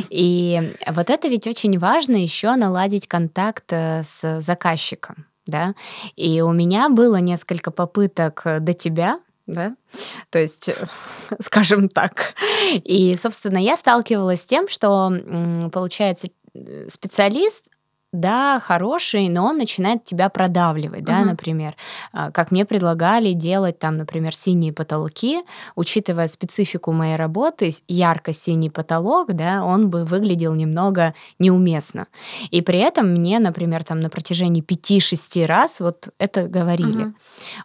[0.10, 5.26] И вот это ведь очень важно еще наладить контакт э, с заказчиком.
[5.46, 5.76] Да?
[6.16, 9.78] И у меня было несколько попыток до тебя да,
[10.30, 10.70] то есть,
[11.40, 12.34] скажем так.
[12.84, 15.10] И, собственно, я сталкивалась с тем, что,
[15.72, 17.64] получается, э, специалист
[18.14, 21.30] да, хороший, но он начинает тебя продавливать, да, угу.
[21.30, 21.76] например.
[22.14, 25.42] А, как мне предлагали делать там, например, синие потолки,
[25.76, 32.08] учитывая специфику моей работы, ярко-синий потолок, да, он бы выглядел немного неуместно.
[32.50, 37.04] И при этом мне, например, там на протяжении 5-6 раз вот это говорили.
[37.04, 37.14] Угу.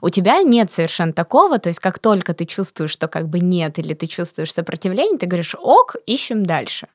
[0.01, 3.79] У тебя нет совершенно такого, то есть как только ты чувствуешь, что как бы нет,
[3.79, 6.89] или ты чувствуешь сопротивление, ты говоришь, ок, ищем дальше.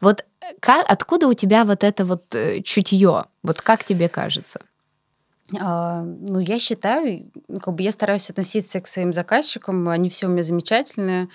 [0.00, 0.24] Вот
[0.60, 3.24] как, откуда у тебя вот это вот э, чутье?
[3.42, 4.60] Вот как тебе кажется?
[5.60, 10.26] А, ну, я считаю, ну, как бы я стараюсь относиться к своим заказчикам, они все
[10.26, 11.28] у меня замечательные,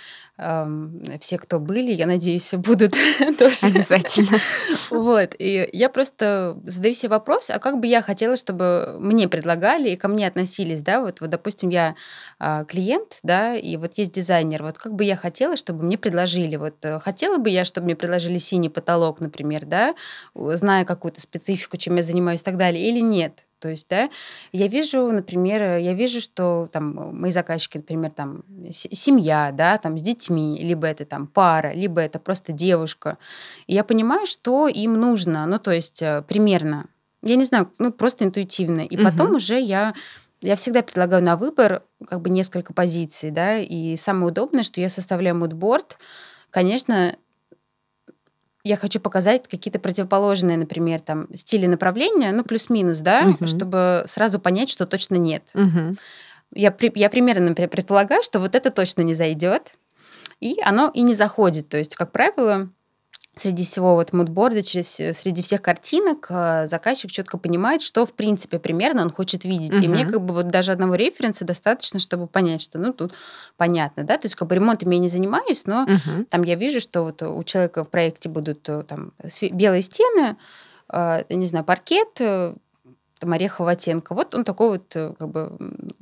[1.20, 2.94] все, кто были, я надеюсь, будут
[3.40, 3.68] тоже.
[3.68, 4.38] Обязательно.
[4.90, 5.36] Вот.
[5.40, 9.96] И я просто задаю себе вопрос, а как бы я хотела, чтобы мне предлагали и
[9.96, 11.96] ко мне относились, да, вот, вот допустим, я
[12.40, 16.56] а, клиент, да, и вот есть дизайнер, вот как бы я хотела, чтобы мне предложили,
[16.56, 19.96] вот э, хотела бы я, чтобы мне предложили синий потолок, например, да,
[20.34, 23.44] зная какую-то специфику, чем я занимаюсь и так далее, или нет.
[23.62, 24.10] То есть, да,
[24.52, 30.02] я вижу, например, я вижу, что там мои заказчики, например, там семья, да, там с
[30.02, 33.20] детьми, либо это там пара, либо это просто девушка.
[33.68, 36.88] И я понимаю, что им нужно, ну, то есть э, примерно.
[37.22, 38.82] Я не знаю, ну, просто интуитивно.
[38.82, 39.04] И угу.
[39.04, 39.94] потом уже я
[40.42, 44.90] я всегда предлагаю на выбор как бы несколько позиций, да, и самое удобное, что я
[44.90, 46.00] составляю мудборд,
[46.50, 47.16] конечно,
[48.64, 53.48] я хочу показать какие-то противоположные, например, там стили направления, ну плюс-минус, да, угу.
[53.48, 55.44] чтобы сразу понять, что точно нет.
[55.54, 55.94] Угу.
[56.54, 59.74] Я, я примерно, например, предполагаю, что вот это точно не зайдет,
[60.40, 61.70] и оно и не заходит.
[61.70, 62.70] То есть, как правило,
[63.42, 68.14] среди всего вот мудборда, через, э, среди всех картинок э, заказчик четко понимает, что, в
[68.14, 69.72] принципе, примерно он хочет видеть.
[69.72, 69.84] Угу.
[69.84, 73.14] И мне как бы вот даже одного референса достаточно, чтобы понять, что, ну, тут
[73.58, 76.26] понятно, да, то есть как бы ремонтом я не занимаюсь, но угу.
[76.30, 79.14] там я вижу, что вот у человека в проекте будут э, там
[79.52, 80.38] белые стены,
[81.30, 82.20] не знаю, паркет,
[83.22, 84.16] там, орехового оттенка.
[84.16, 85.56] Вот он такой вот э, как бы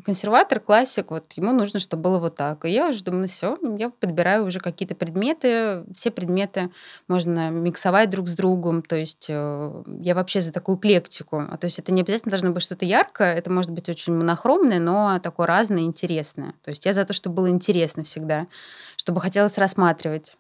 [0.05, 2.63] консерватор, классик, вот ему нужно, чтобы было вот так.
[2.63, 6.69] И я уже думаю, ну все, я подбираю уже какие-то предметы, все предметы
[7.09, 11.43] можно миксовать друг с другом, то есть э, я вообще за такую эклектику.
[11.59, 15.19] То есть это не обязательно должно быть что-то яркое, это может быть очень монохромное, но
[15.21, 16.53] такое разное, интересное.
[16.63, 18.47] То есть я за то, чтобы было интересно всегда,
[18.95, 20.37] чтобы хотелось рассматривать.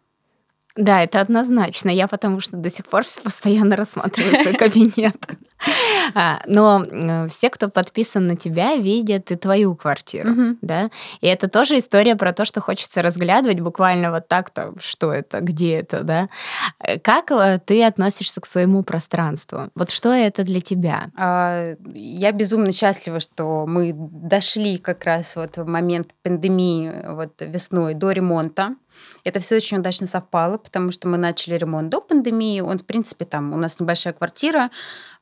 [0.79, 1.89] Да, это однозначно.
[1.89, 5.15] Я потому что до сих пор постоянно рассматриваю свой кабинет.
[6.15, 6.85] А, но
[7.27, 10.57] все, кто подписан на тебя, видят и твою квартиру, угу.
[10.61, 10.89] да.
[11.19, 15.73] И это тоже история про то, что хочется разглядывать буквально вот так-то, что это, где
[15.73, 16.29] это, да.
[17.03, 19.69] Как э, ты относишься к своему пространству?
[19.75, 21.11] Вот что это для тебя?
[21.17, 27.95] А, я безумно счастлива, что мы дошли как раз вот в момент пандемии вот весной
[27.95, 28.75] до ремонта.
[29.23, 32.61] Это все очень удачно совпало, потому что мы начали ремонт до пандемии.
[32.61, 34.69] Он, в принципе, там у нас небольшая квартира,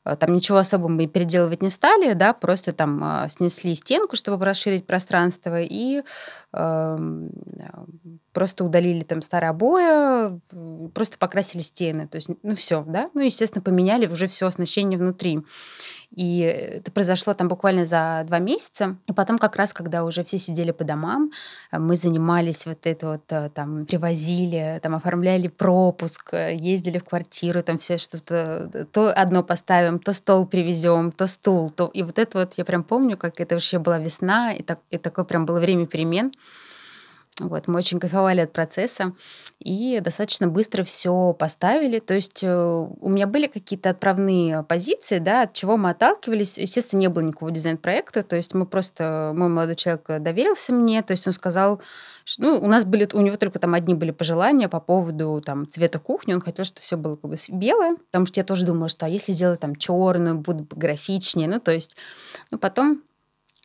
[0.08, 4.44] Э, там ничего особо мы переделывать не стали, да, просто там э, снесли стенку, чтобы
[4.44, 6.02] расширить пространство, и
[6.52, 6.98] э,
[8.32, 10.40] просто удалили там старые обои,
[10.90, 12.08] просто покрасили стены.
[12.08, 13.10] То есть, ну все, да.
[13.14, 15.40] Ну, естественно, поменяли уже все оснащение внутри.
[16.14, 18.96] И это произошло там буквально за два месяца.
[19.06, 21.30] И потом как раз, когда уже все сидели по домам,
[21.70, 27.78] мы занимались вот это вот, э, там, привозили, там, оформляли пропуск, ездили в квартиру, там
[27.78, 31.90] все что-то, то одно поставим, то стол привезем, то стул, то...
[31.92, 34.98] И вот это вот я прям помню, как это вообще была весна, и, так, и
[34.98, 36.32] такое прям было время перемен.
[37.40, 39.12] Вот, мы очень кайфовали от процесса
[39.60, 42.00] и достаточно быстро все поставили.
[42.00, 46.58] То есть э, у меня были какие-то отправные позиции, да, от чего мы отталкивались.
[46.58, 48.24] Естественно, не было никакого дизайн-проекта.
[48.24, 51.80] То есть мы просто, мой молодой человек доверился мне, то есть он сказал,
[52.38, 55.98] Ну, у нас были, у него только там одни были пожелания по поводу там цвета
[55.98, 56.34] кухни.
[56.34, 59.08] Он хотел, чтобы все было как бы белое, потому что я тоже думала, что а
[59.08, 61.48] если сделать там черную, будет графичнее.
[61.48, 61.96] Ну, то есть,
[62.50, 63.02] ну, потом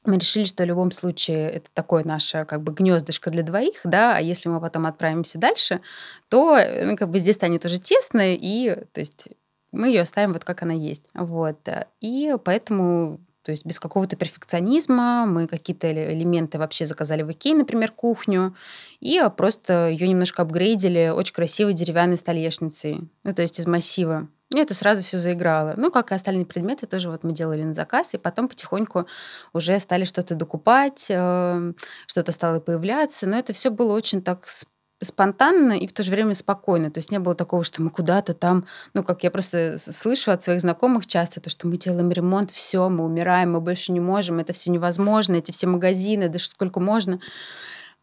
[0.05, 4.15] мы решили, что в любом случае это такое наше как бы гнездышко для двоих, да,
[4.17, 5.81] а если мы потом отправимся дальше,
[6.29, 9.29] то ну, как бы здесь станет уже тесно, и то есть
[9.71, 11.05] мы ее оставим вот как она есть.
[11.13, 11.57] Вот.
[12.01, 17.91] И поэтому то есть без какого-то перфекционизма мы какие-то элементы вообще заказали в Икее, например,
[17.91, 18.55] кухню,
[19.01, 24.29] и просто ее немножко апгрейдили очень красивой деревянной столешницей, ну, то есть из массива.
[24.53, 25.73] И это сразу все заиграло.
[25.77, 29.07] Ну, как и остальные предметы, тоже вот мы делали на заказ, и потом потихоньку
[29.53, 31.73] уже стали что-то докупать, э,
[32.07, 33.27] что-то стало появляться.
[33.27, 34.47] Но это все было очень так
[35.03, 36.89] спонтанно и в то же время спокойно.
[36.91, 40.41] То есть не было такого, что мы куда-то там, ну, как я просто слышу от
[40.41, 44.39] своих знакомых часто, то, что мы делаем ремонт, все, мы умираем, мы больше не можем,
[44.39, 47.19] это все невозможно, эти все магазины, да сколько можно.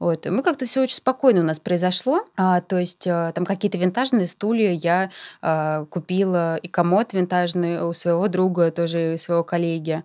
[0.00, 0.26] Вот.
[0.26, 2.24] Мы как-то все очень спокойно у нас произошло.
[2.36, 5.10] А, то есть а, там какие-то винтажные стулья я
[5.42, 10.02] а, купила и комод винтажный у своего друга, тоже у своего коллеги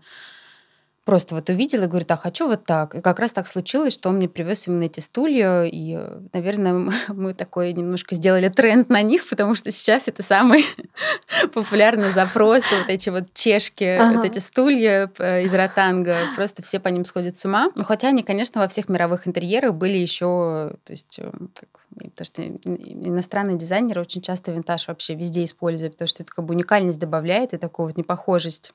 [1.05, 2.95] просто вот увидела и говорит, а хочу вот так.
[2.95, 5.99] И как раз так случилось, что он мне привез именно эти стулья, и,
[6.33, 10.65] наверное, мы такой немножко сделали тренд на них, потому что сейчас это самый
[11.53, 14.17] популярный запрос, вот эти вот чешки, ага.
[14.17, 17.69] вот эти стулья э, из ротанга, просто все по ним сходят с ума.
[17.75, 21.81] Но хотя они, конечно, во всех мировых интерьерах были еще, то есть э, как,
[22.15, 26.55] потому что иностранные дизайнеры очень часто винтаж вообще везде используют, потому что это как бы
[26.55, 28.73] уникальность добавляет и такую вот непохожесть.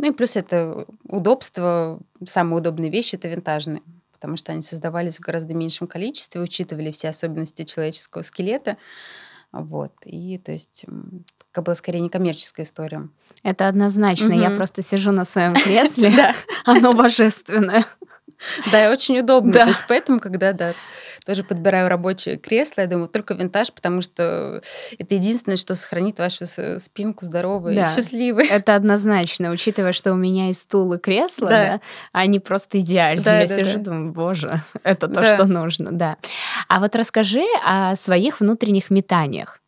[0.00, 3.82] Ну и плюс это удобство, самые удобные вещи это винтажные,
[4.12, 8.78] потому что они создавались в гораздо меньшем количестве, учитывали все особенности человеческого скелета.
[9.52, 9.92] Вот.
[10.06, 10.86] И то есть
[11.52, 13.10] как была скорее некоммерческая история.
[13.42, 14.28] Это однозначно.
[14.28, 14.40] Угу.
[14.40, 16.34] Я просто сижу на своем кресле,
[16.64, 17.84] оно божественное.
[18.72, 19.52] Да, и очень удобно.
[19.52, 20.74] То есть поэтому, когда, да,
[21.24, 22.82] тоже подбираю рабочее кресло.
[22.82, 24.62] Я думаю, только винтаж, потому что
[24.98, 26.44] это единственное, что сохранит вашу
[26.78, 28.46] спинку здоровой да, и счастливой.
[28.50, 31.60] Это однозначно, учитывая, что у меня и стул, и кресло, да.
[31.60, 31.80] Да,
[32.12, 33.22] они просто идеальны.
[33.22, 33.84] Да, Я да, сижу, да.
[33.84, 34.50] думаю, боже,
[34.82, 35.34] это то, да.
[35.34, 36.16] что нужно, да.
[36.68, 39.59] А вот расскажи о своих внутренних метаниях.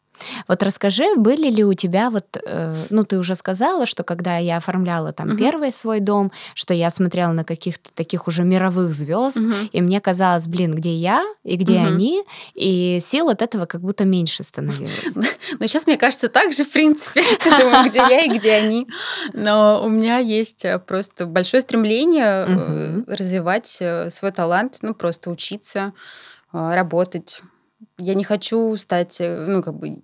[0.48, 4.56] Вот расскажи, были ли у тебя вот, э, ну ты уже сказала, что когда я
[4.56, 5.36] оформляла там угу.
[5.36, 9.52] первый свой дом, что я смотрела на каких-то таких уже мировых звезд, угу.
[9.72, 11.86] и мне казалось, блин, где я и где угу.
[11.86, 15.16] они, и сил от этого как будто меньше становилось.
[15.58, 18.86] Но сейчас мне кажется так же, в принципе, думаю, где я и где они.
[19.32, 23.04] Но у меня есть э, просто большое стремление угу.
[23.12, 25.92] развивать э, свой талант, ну просто учиться,
[26.52, 27.40] работать
[27.98, 30.02] я не хочу стать, э, ну, как бы,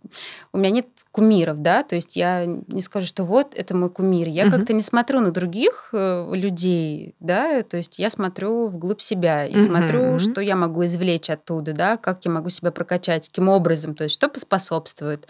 [0.53, 4.29] у меня нет кумиров, да, то есть я не скажу, что вот это мой кумир.
[4.29, 4.53] Я угу.
[4.53, 9.57] как-то не смотрю на других э, людей, да, то есть я смотрю вглубь себя и
[9.57, 9.61] угу.
[9.61, 14.05] смотрю, что я могу извлечь оттуда, да, как я могу себя прокачать, каким образом, то
[14.05, 15.29] есть что поспособствует.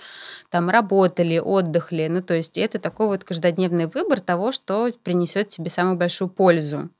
[0.50, 5.70] Там работали, отдыхали, ну, то есть это такой вот каждодневный выбор того, что принесет тебе
[5.70, 6.90] самую большую пользу.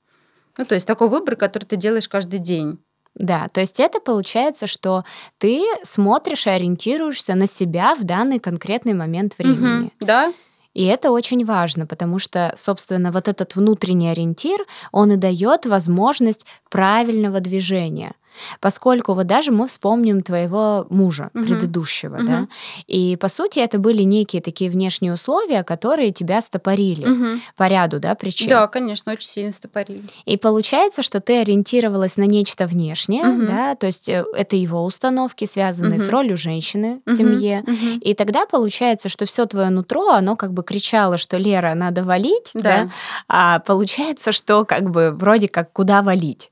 [0.56, 2.78] Ну, то есть такой выбор, который ты делаешь каждый день.
[3.18, 5.04] Да, то есть это получается, что
[5.38, 9.86] ты смотришь и ориентируешься на себя в данный конкретный момент времени.
[9.86, 10.32] Угу, да.
[10.74, 16.46] И это очень важно, потому что, собственно, вот этот внутренний ориентир, он и дает возможность
[16.70, 18.12] правильного движения.
[18.60, 21.44] Поскольку вот даже мы вспомним твоего мужа угу.
[21.44, 22.26] предыдущего, угу.
[22.26, 22.48] да,
[22.86, 27.40] и по сути это были некие такие внешние условия, которые тебя стопорили угу.
[27.56, 28.48] по ряду, да, причин.
[28.48, 30.04] Да, конечно, очень сильно стопорили.
[30.24, 33.46] И получается, что ты ориентировалась на нечто внешнее, угу.
[33.46, 36.06] да, то есть э, это его установки, связанные угу.
[36.06, 37.16] с ролью женщины в угу.
[37.16, 38.00] семье, угу.
[38.00, 42.50] и тогда получается, что все твое нутро, оно как бы кричало, что Лера надо валить,
[42.54, 42.90] да, да
[43.28, 46.50] а получается, что как бы вроде как куда валить.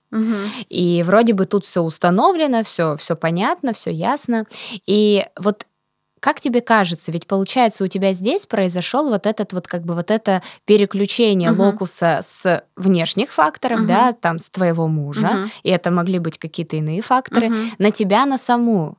[0.69, 4.47] И вроде бы тут все установлено, все, все понятно, все ясно.
[4.87, 5.67] И вот
[6.21, 10.11] как тебе кажется, ведь получается у тебя здесь произошел вот этот вот как бы вот
[10.11, 11.63] это переключение угу.
[11.63, 13.89] локуса с внешних факторов, угу.
[13.89, 15.51] да, там с твоего мужа, угу.
[15.63, 17.57] и это могли быть какие-то иные факторы, угу.
[17.79, 18.99] на тебя на саму.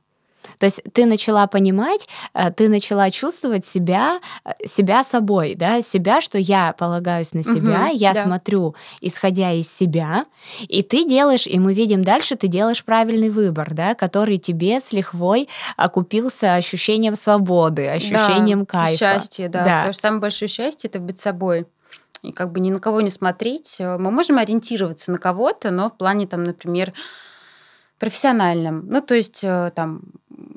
[0.58, 6.20] То есть ты начала понимать, э, ты начала чувствовать себя, э, себя собой, да, себя,
[6.20, 8.22] что я полагаюсь на себя, угу, я да.
[8.22, 10.26] смотрю, исходя из себя,
[10.60, 14.92] и ты делаешь, и мы видим дальше, ты делаешь правильный выбор, да, который тебе с
[14.92, 18.96] лихвой окупился ощущением свободы, ощущением да, кайфа.
[18.96, 19.76] Счастье, да, да.
[19.78, 21.66] Потому что самое большое счастье это быть собой
[22.22, 23.76] и как бы ни на кого не смотреть.
[23.78, 26.92] Мы можем ориентироваться на кого-то, но в плане там, например,
[27.98, 28.86] профессиональном.
[28.88, 30.02] Ну, то есть э, там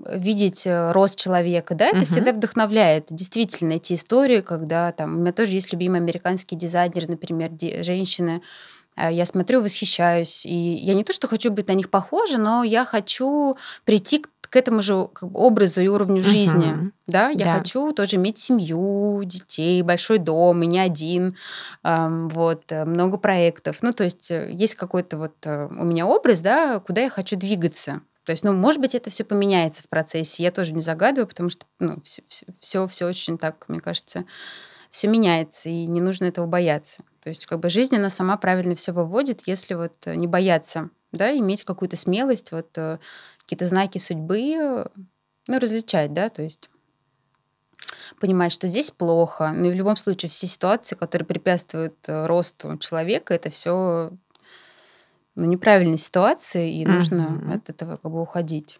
[0.10, 2.06] видеть э, рост человека, да, это угу.
[2.06, 3.08] всегда вдохновляет.
[3.10, 7.52] Действительно, эти истории, когда там у меня тоже есть любимый американский дизайнер, например,
[7.84, 8.42] женщины,
[8.96, 10.46] э, я смотрю, восхищаюсь.
[10.46, 14.30] И я не то, что хочу быть на них похожа, но я хочу прийти к
[14.52, 16.74] к этому же как бы, образу и уровню жизни.
[16.74, 16.92] Угу.
[17.08, 17.58] Да, я да.
[17.58, 21.38] хочу тоже иметь семью, детей, большой дом, и не один,
[21.86, 23.78] эм, вот, много проектов.
[23.82, 28.02] Ну, то есть есть какой-то вот у меня образ, да, куда я хочу двигаться.
[28.32, 30.42] То есть, ну, может быть, это все поменяется в процессе.
[30.42, 32.24] Я тоже не загадываю, потому что, ну, все,
[32.62, 34.24] все, все очень так, мне кажется,
[34.90, 37.04] все меняется, и не нужно этого бояться.
[37.22, 41.38] То есть, как бы жизнь, она сама правильно все выводит, если вот не бояться, да,
[41.38, 43.00] иметь какую-то смелость, вот э,
[43.40, 44.90] какие-то знаки судьбы,
[45.50, 46.70] ну, различать, да, то есть
[48.22, 49.52] понимать, что здесь плохо.
[49.54, 54.14] Но и в любом случае все ситуации, которые препятствуют э, росту человека, это все
[55.36, 57.56] ну, неправильной ситуации, и нужно mm-hmm.
[57.56, 58.80] от этого как бы уходить.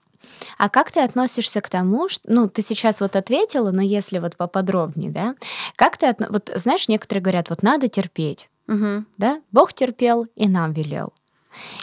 [0.58, 4.38] А как ты относишься к тому, что, ну, ты сейчас вот ответила, но если вот
[4.38, 5.36] поподробнее, да,
[5.76, 6.28] как ты, отно...
[6.30, 9.06] вот знаешь, некоторые говорят, вот надо терпеть, угу.
[9.18, 11.14] да, Бог терпел и нам велел.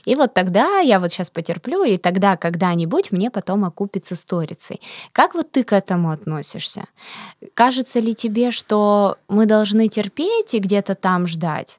[0.04, 4.80] И вот тогда я вот сейчас потерплю, и тогда когда-нибудь мне потом окупится сторицей.
[5.12, 6.84] Как вот ты к этому относишься?
[7.54, 11.78] Кажется ли тебе, что мы должны терпеть и где-то там ждать?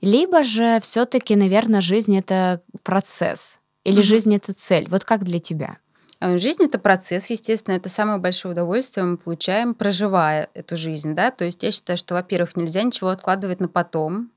[0.00, 4.02] Либо же все-таки, наверное, жизнь это процесс, или mm-hmm.
[4.02, 4.88] жизнь это цель.
[4.88, 5.78] Вот как для тебя?
[6.20, 11.30] Э, жизнь это процесс, естественно, это самое большое удовольствие мы получаем, проживая эту жизнь, да.
[11.30, 14.30] То есть я считаю, что, во-первых, нельзя ничего откладывать на потом,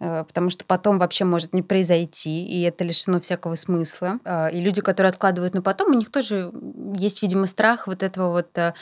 [0.00, 4.20] э, потому что потом вообще может не произойти, и это лишено всякого смысла.
[4.24, 6.52] Э, и люди, которые откладывают на потом, у них тоже
[6.94, 8.74] есть, видимо, страх вот этого вот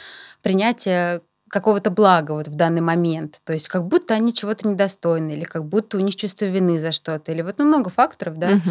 [0.42, 3.40] принятия какого-то блага вот в данный момент.
[3.44, 6.92] То есть как будто они чего-то недостойны, или как будто у них чувство вины за
[6.92, 8.70] что-то, или вот ну, много факторов, да, угу.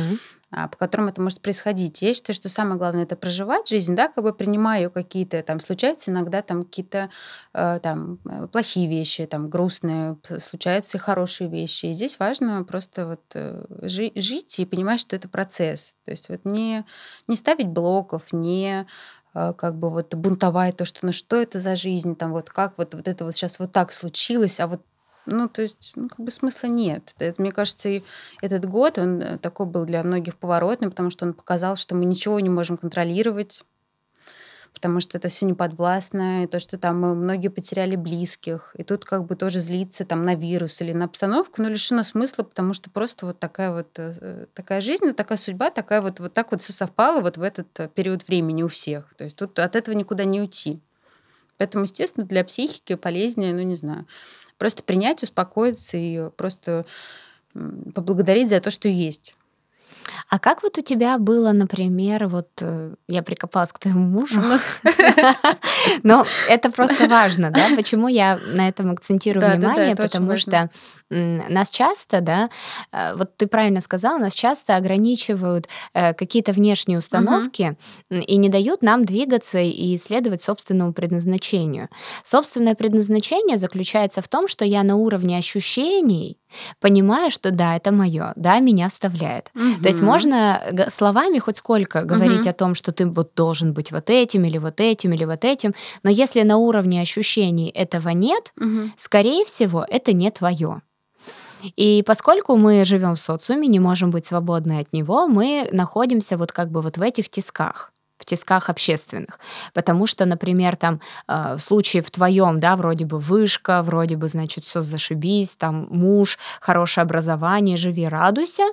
[0.52, 2.02] по которым это может происходить.
[2.02, 5.60] Я считаю, что самое главное это проживать жизнь, да, как бы принимая ее какие-то, там,
[5.60, 7.10] случаются иногда там какие-то
[7.54, 11.88] э, там э, плохие вещи, там, грустные, случаются и хорошие вещи.
[11.88, 15.96] И здесь важно просто вот э, жи- жить и понимать, что это процесс.
[16.06, 16.86] То есть вот не,
[17.28, 18.86] не ставить блоков, не
[19.58, 22.94] как бы вот бунтовать то, что ну что это за жизнь, там вот как вот,
[22.94, 24.82] вот это вот сейчас вот так случилось, а вот
[25.30, 27.14] ну, то есть, ну, как бы смысла нет.
[27.20, 28.04] Это, мне кажется, и
[28.42, 32.06] этот год, он э, такой был для многих поворотный, потому что он показал, что мы
[32.06, 33.62] ничего не можем контролировать,
[34.78, 39.06] потому что это все неподвластно, и то, что там мы многие потеряли близких, и тут
[39.06, 42.92] как бы тоже злиться там на вирус или на обстановку, но лишено смысла, потому что
[42.92, 46.74] просто вот такая вот э, такая жизнь, такая судьба, такая вот вот так вот все
[46.74, 49.16] совпало вот в этот э, период времени у всех.
[49.18, 50.80] То есть тут от этого никуда не уйти.
[51.58, 54.06] Поэтому, естественно, для психики полезнее, ну не знаю,
[54.60, 56.86] просто принять, успокоиться и просто
[57.96, 59.36] поблагодарить за то, что есть.
[60.30, 64.42] А как вот у тебя было, например, вот э, я прикопалась к твоему мужу,
[66.04, 67.68] но это просто важно, да?
[67.76, 69.96] Почему я на этом акцентирую внимание?
[69.96, 70.70] Потому что
[71.10, 72.50] нас часто, да,
[72.92, 77.78] э, вот ты правильно сказала, нас часто ограничивают э, какие-то внешние установки
[78.10, 81.90] и не дают нам двигаться и исследовать собственному предназначению.
[82.24, 86.38] Собственное предназначение заключается в том, что я на уровне ощущений
[86.80, 89.52] понимаю, что да, это мое, да, меня вставляет.
[89.56, 89.82] Угу.
[89.84, 92.50] То есть можно словами хоть сколько говорить угу.
[92.50, 95.74] о том, что ты вот должен быть вот этим или вот этим или вот этим,
[96.04, 98.92] но если на уровне ощущений этого нет, угу.
[98.96, 100.82] скорее всего, это не твое.
[101.76, 106.52] И поскольку мы живем в социуме, не можем быть свободны от него, мы находимся вот
[106.52, 109.40] как бы вот в этих тисках в тисках общественных.
[109.74, 114.28] Потому что, например, там э, в случае в твоем, да, вроде бы вышка, вроде бы,
[114.28, 118.64] значит, все зашибись, там муж, хорошее образование, живи, радуйся.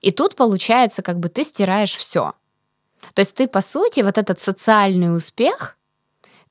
[0.00, 2.32] И тут получается, как бы ты стираешь все.
[3.14, 5.76] То есть ты, по сути, вот этот социальный успех,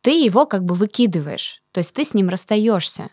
[0.01, 1.61] ты его как бы выкидываешь.
[1.71, 3.09] То есть ты с ним расстаешься.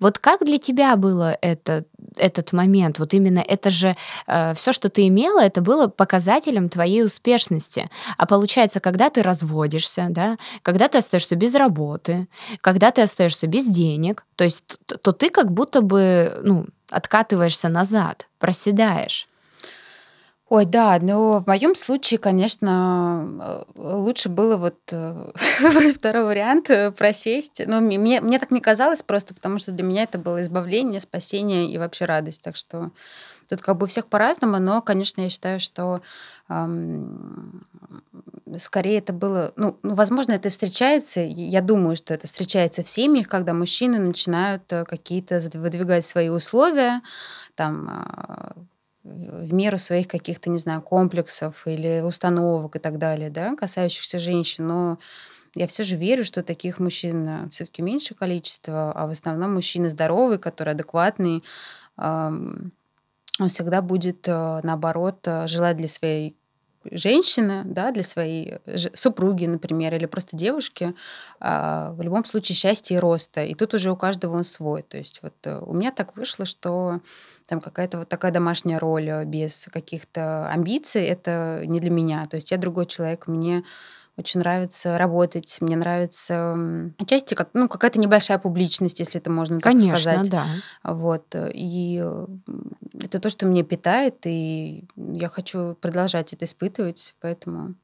[0.00, 1.84] Вот как для тебя было это,
[2.16, 2.98] этот момент?
[2.98, 3.96] Вот именно это же
[4.26, 7.90] э, все, что ты имела, это было показателем твоей успешности.
[8.16, 12.28] А получается, когда ты разводишься, да, когда ты остаешься без работы,
[12.60, 17.68] когда ты остаешься без денег, то есть то, то ты как будто бы ну, откатываешься
[17.68, 19.28] назад, проседаешь.
[20.54, 25.32] Ой, да, но в моем случае, конечно, э, лучше было вот э,
[25.94, 27.62] второй вариант, э, просесть.
[27.66, 31.72] Ну, мне, мне так не казалось просто, потому что для меня это было избавление, спасение
[31.72, 32.42] и вообще радость.
[32.42, 32.90] Так что
[33.48, 36.02] тут как бы у всех по-разному, но, конечно, я считаю, что
[38.58, 43.26] скорее это было, ну, ну, возможно, это встречается, я думаю, что это встречается в семьях,
[43.26, 47.00] когда мужчины начинают какие-то выдвигать свои условия,
[47.56, 48.52] там, а,
[49.04, 54.66] в меру своих каких-то, не знаю, комплексов или установок и так далее, да, касающихся женщин,
[54.66, 54.98] но
[55.54, 59.90] я все же верю, что таких мужчин э, все-таки меньше количество, а в основном мужчины
[59.90, 61.42] здоровые, которые адекватные,
[63.40, 66.36] он всегда будет, э, наоборот, э, желать для своей
[66.90, 68.58] женщины, да, для своей
[68.94, 70.94] супруги, например, или просто девушки,
[71.40, 73.44] а, в любом случае счастья и роста.
[73.44, 74.82] И тут уже у каждого он свой.
[74.82, 77.00] То есть вот э, у меня так вышло, что
[77.46, 82.26] там какая-то вот такая домашняя роль без каких-то амбиций, это не для меня.
[82.26, 83.64] То есть я другой человек, мне
[84.16, 86.56] очень нравится работать, мне нравится
[86.98, 90.30] отчасти как, ну, какая-то небольшая публичность, если это можно так Конечно, сказать.
[90.30, 90.46] да.
[90.84, 91.34] Вот.
[91.34, 92.04] И
[93.00, 97.74] это то, что меня питает, и я хочу продолжать это испытывать, поэтому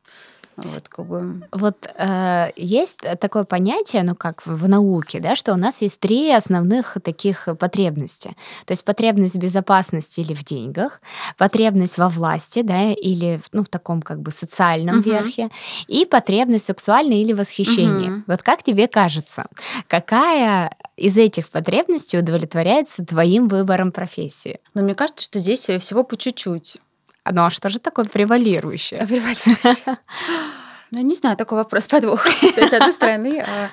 [0.64, 1.42] вот, как бы...
[1.52, 6.00] вот э, есть такое понятие, ну как в, в науке, да, что у нас есть
[6.00, 8.36] три основных таких потребности.
[8.64, 11.00] То есть потребность в безопасности или в деньгах,
[11.36, 15.10] потребность во власти, да, или ну, в таком как бы социальном угу.
[15.10, 15.50] верхе,
[15.86, 18.12] и потребность сексуальной или восхищения.
[18.12, 18.22] Угу.
[18.26, 19.46] Вот как тебе кажется,
[19.86, 24.60] какая из этих потребностей удовлетворяется твоим выбором профессии?
[24.74, 26.78] Ну, мне кажется, что здесь всего по чуть-чуть.
[27.30, 29.00] Ну а что же такое превалирующее?
[29.06, 29.98] Превалирующее.
[30.90, 32.24] Ну, не знаю, такой вопрос подвох.
[32.40, 33.68] То есть, с одной стороны, а,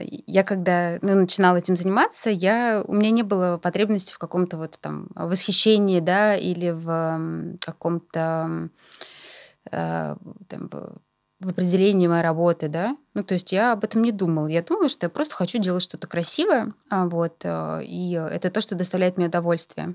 [0.00, 4.78] я когда ну, начинала этим заниматься, я, у меня не было потребности в каком-то вот
[4.80, 8.70] там восхищении, да, или в каком-то
[9.70, 10.70] там,
[11.40, 12.96] в определении моей работы, да.
[13.12, 14.46] Ну, то есть я об этом не думала.
[14.46, 18.74] Я думала, что я просто хочу делать что-то красивое, а, вот, и это то, что
[18.74, 19.94] доставляет мне удовольствие.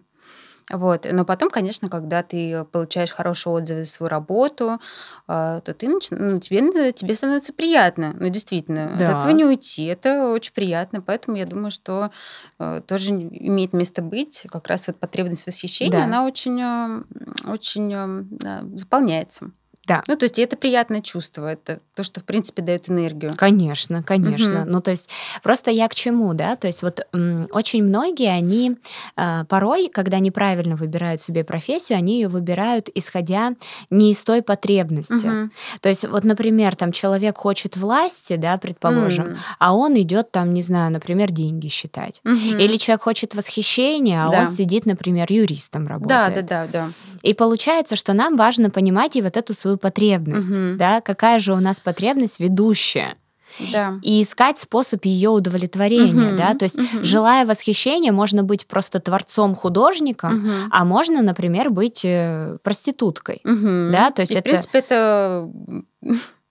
[0.72, 1.06] Вот.
[1.12, 4.80] Но потом, конечно, когда ты получаешь хорошие отзывы за свою работу,
[5.28, 6.08] а, то ты нач...
[6.12, 8.16] ну, тебе, тебе становится приятно.
[8.20, 9.10] Ну, действительно, да.
[9.10, 9.86] от этого не уйти.
[9.86, 11.02] Это очень приятно.
[11.02, 12.12] Поэтому я думаю, что
[12.60, 14.46] э, тоже имеет место быть.
[14.50, 16.04] Как раз вот потребность восхищения, да.
[16.06, 17.04] она очень, э,
[17.48, 19.52] очень э, заполняется.
[19.92, 20.04] Да.
[20.08, 23.34] Ну, то есть это приятное чувство, это то, что, в принципе, дает энергию.
[23.36, 24.62] Конечно, конечно.
[24.62, 24.70] Угу.
[24.70, 25.10] Ну, то есть
[25.44, 26.56] просто я к чему, да?
[26.56, 27.02] То есть вот
[27.52, 28.78] очень многие, они
[29.18, 33.54] э, порой, когда неправильно выбирают себе профессию, они ее выбирают, исходя
[33.90, 35.28] не из той потребности.
[35.28, 35.50] Угу.
[35.82, 39.38] То есть вот, например, там человек хочет власти, да, предположим, угу.
[39.60, 42.22] а он идет там, не знаю, например, деньги считать.
[42.24, 42.58] Угу.
[42.60, 44.42] Или человек хочет восхищения, а да.
[44.42, 46.34] он сидит, например, юристом работает.
[46.34, 46.90] Да, да, да, да.
[47.22, 50.78] И получается, что нам важно понимать и вот эту свою потребность, угу.
[50.78, 53.16] да, какая же у нас потребность ведущая.
[53.72, 54.00] Да.
[54.02, 57.04] И искать способ ее удовлетворения, угу, да, то есть угу.
[57.04, 60.52] желая восхищения, можно быть просто творцом художником, угу.
[60.72, 63.92] а можно, например, быть э, проституткой, угу.
[63.92, 64.50] да, то есть и, это.
[64.50, 65.50] В принципе, это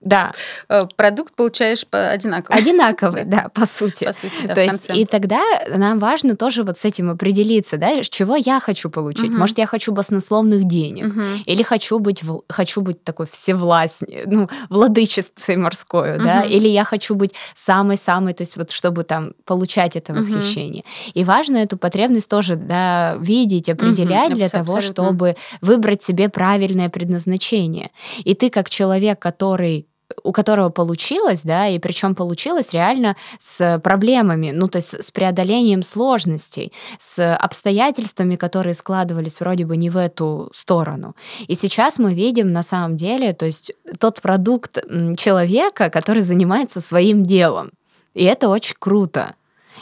[0.01, 0.33] да.
[0.69, 2.59] Э, продукт получаешь одинаковый.
[2.59, 4.05] Одинаковый, да, по сути.
[4.05, 8.03] По сути, да, То есть, и тогда нам важно тоже вот с этим определиться, да,
[8.03, 9.31] чего я хочу получить.
[9.31, 9.39] Угу.
[9.39, 11.21] Может, я хочу баснословных денег, угу.
[11.45, 16.25] или хочу быть, хочу быть такой всевластной, ну, владычицей морской, угу.
[16.25, 20.83] да, или я хочу быть самой-самой, то есть вот чтобы там получать это восхищение.
[20.83, 21.13] Угу.
[21.15, 26.89] И важно эту потребность тоже, да, видеть, определять угу, для того, чтобы выбрать себе правильное
[26.89, 27.91] предназначение.
[28.25, 29.90] И ты как человек, который
[30.23, 35.83] у которого получилось, да, и причем получилось реально с проблемами, ну, то есть с преодолением
[35.83, 41.15] сложностей, с обстоятельствами, которые складывались вроде бы не в эту сторону.
[41.47, 44.79] И сейчас мы видим на самом деле, то есть тот продукт
[45.17, 47.71] человека, который занимается своим делом.
[48.15, 49.35] И это очень круто.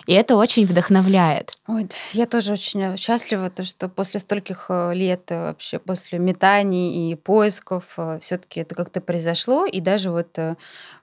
[0.06, 1.52] И это очень вдохновляет.
[1.66, 7.12] Ой, я тоже очень счастлива, то, что после стольких э, лет э, вообще, после метаний
[7.12, 9.66] и поисков, э, все-таки это как-то произошло.
[9.66, 10.38] И даже вот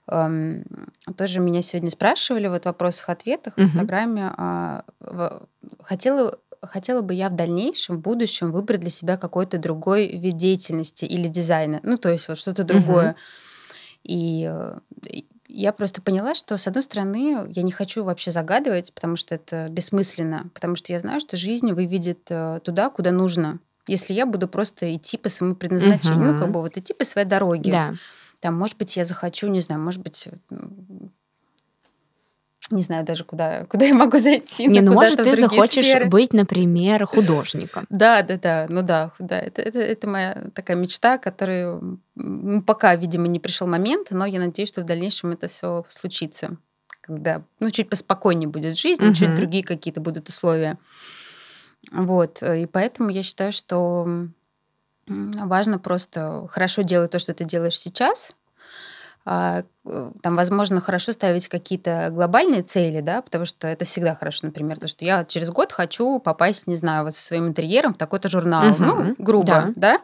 [0.07, 0.63] эм,
[1.17, 4.31] тоже меня сегодня спрашивали вот в вопросах-ответах в Инстаграме.
[4.37, 5.39] Э,
[5.81, 11.05] хотела хотела бы я в дальнейшем, в будущем выбрать для себя какой-то другой вид деятельности
[11.05, 11.79] или дизайна.
[11.83, 13.11] Ну, то есть вот что-то другое.
[13.11, 13.17] Угу.
[14.03, 14.51] И
[15.55, 19.69] я просто поняла, что, с одной стороны, я не хочу вообще загадывать, потому что это
[19.69, 23.59] бессмысленно, потому что я знаю, что жизнь выведет э, туда, куда нужно.
[23.87, 26.33] Если я буду просто идти по своему предназначению, угу.
[26.33, 27.71] ну, как бы вот идти по своей дороге.
[27.71, 27.93] Да.
[28.41, 30.27] Там, может быть, я захочу, не знаю, может быть,
[32.71, 34.65] не знаю даже, куда, куда я могу зайти.
[34.67, 36.09] Не, ну, может, ты захочешь сферы.
[36.09, 37.85] быть, например, художником.
[37.89, 41.79] Да, да, да, ну да, да, это, это, это моя такая мечта, которая
[42.65, 46.57] пока, видимо, не пришел момент, но я надеюсь, что в дальнейшем это все случится,
[47.01, 49.13] когда, ну, чуть поспокойнее будет жизнь, угу.
[49.13, 50.79] чуть другие какие-то будут условия.
[51.91, 54.07] Вот, и поэтому я считаю, что
[55.07, 58.44] важно просто хорошо делать то, что ты делаешь сейчас, э,
[59.25, 64.87] там, возможно, хорошо ставить какие-то глобальные цели, да, потому что это всегда хорошо, например, то,
[64.87, 68.71] что я через год хочу попасть, не знаю, вот со своим интерьером в такой-то журнал,
[68.71, 69.73] угу, ну, грубо, да.
[69.75, 70.01] да?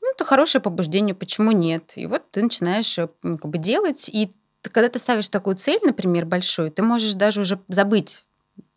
[0.00, 1.92] Ну, это хорошее побуждение, почему нет?
[1.94, 4.32] И вот ты начинаешь э, как бы делать, и
[4.62, 8.24] когда ты ставишь такую цель, например, большую, ты можешь даже уже забыть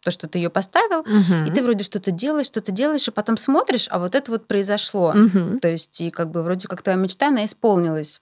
[0.04, 1.46] то, что ты ее поставил, Мгм.
[1.46, 5.14] и ты вроде что-то делаешь, что-то делаешь, и потом смотришь, а вот это вот произошло.
[5.14, 5.60] Мгм.
[5.60, 8.22] То есть, и как бы вроде как твоя мечта, она исполнилась.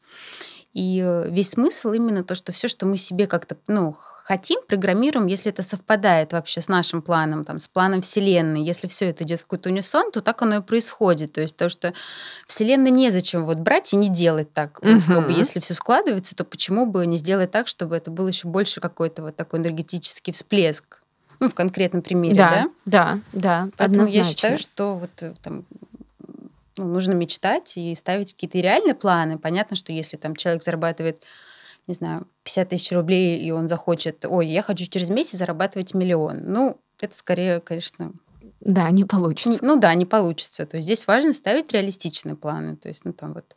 [0.73, 5.27] И э, весь смысл именно то, что все, что мы себе как-то, ну, хотим, программируем,
[5.27, 8.63] если это совпадает вообще с нашим планом, там, с планом Вселенной.
[8.63, 11.33] Если все это идет в какой-то унисон, то так оно и происходит.
[11.33, 11.93] То есть, потому что
[12.47, 14.79] Вселенной незачем вот брать и не делать так.
[14.81, 18.27] Вот как бы, если все складывается, то почему бы не сделать так, чтобы это был
[18.27, 21.01] еще больше какой-то вот такой энергетический всплеск?
[21.41, 22.49] Ну, в конкретном примере, да?
[22.51, 24.17] Да, да, да, Поэтому однозначно.
[24.17, 25.65] я считаю, что вот э, там
[26.77, 29.37] ну, нужно мечтать и ставить какие-то реальные планы.
[29.37, 31.23] Понятно, что если там человек зарабатывает,
[31.87, 36.39] не знаю, 50 тысяч рублей, и он захочет, ой, я хочу через месяц зарабатывать миллион.
[36.43, 38.13] Ну, это скорее, конечно,
[38.59, 39.59] Да, не не- получится.
[39.65, 40.65] ну да, не получится.
[40.65, 43.55] То есть здесь важно ставить реалистичные планы, то есть, ну там вот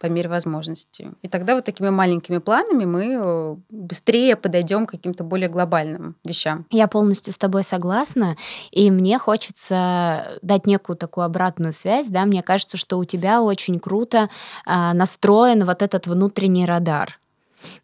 [0.00, 1.12] по мере возможности.
[1.22, 6.66] И тогда вот такими маленькими планами мы э, быстрее подойдем к каким-то более глобальным вещам.
[6.70, 8.36] Я полностью с тобой согласна,
[8.70, 13.78] и мне хочется дать некую такую обратную связь, да, мне кажется, что у тебя очень
[13.78, 14.30] круто
[14.64, 17.20] а, настроен вот этот внутренний радар.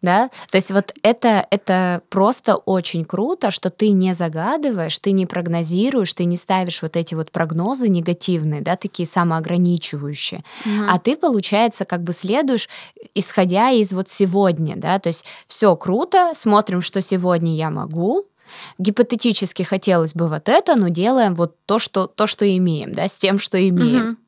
[0.03, 0.31] Да?
[0.51, 6.13] То есть вот это, это просто очень круто, что ты не загадываешь, ты не прогнозируешь,
[6.13, 10.45] ты не ставишь вот эти вот прогнозы негативные, да, такие самоограничивающие,
[10.89, 12.69] а ты, получается, как бы следуешь,
[13.15, 18.27] исходя из вот сегодня, да, то есть все круто, смотрим, что сегодня я могу,
[18.79, 23.19] гипотетически хотелось бы вот это, но делаем вот то, что, то, что имеем, да, с
[23.19, 24.05] тем, что имеем.
[24.05, 24.19] Мгм.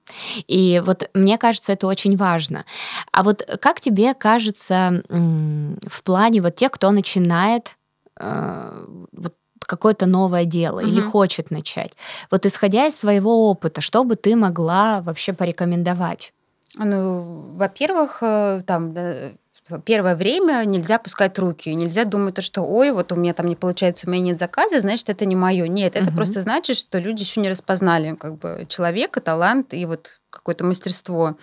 [0.46, 2.64] И вот мне кажется, это очень важно.
[3.12, 7.76] А вот как тебе кажется в плане вот тех, кто начинает
[8.20, 11.10] э, вот какое-то новое дело или Мгм.
[11.10, 11.92] хочет начать,
[12.30, 16.32] вот исходя из своего опыта, что бы ты могла вообще порекомендовать?
[16.74, 18.94] Ну, во-первых, э, там
[19.84, 23.56] первое время нельзя пускать руки, нельзя думать, то, что ой, вот у меня там не
[23.56, 25.66] получается, у меня нет заказа, значит, это не мое.
[25.68, 26.16] Нет, это Мгм.
[26.16, 31.36] просто значит, что люди еще не распознали как бы человека, талант и вот какое-то мастерство.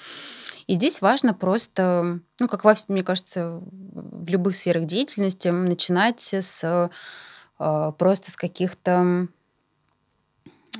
[0.67, 6.89] И здесь важно просто, ну, как мне кажется, в любых сферах деятельности, начинать с
[7.59, 9.27] э, просто с каких-то а,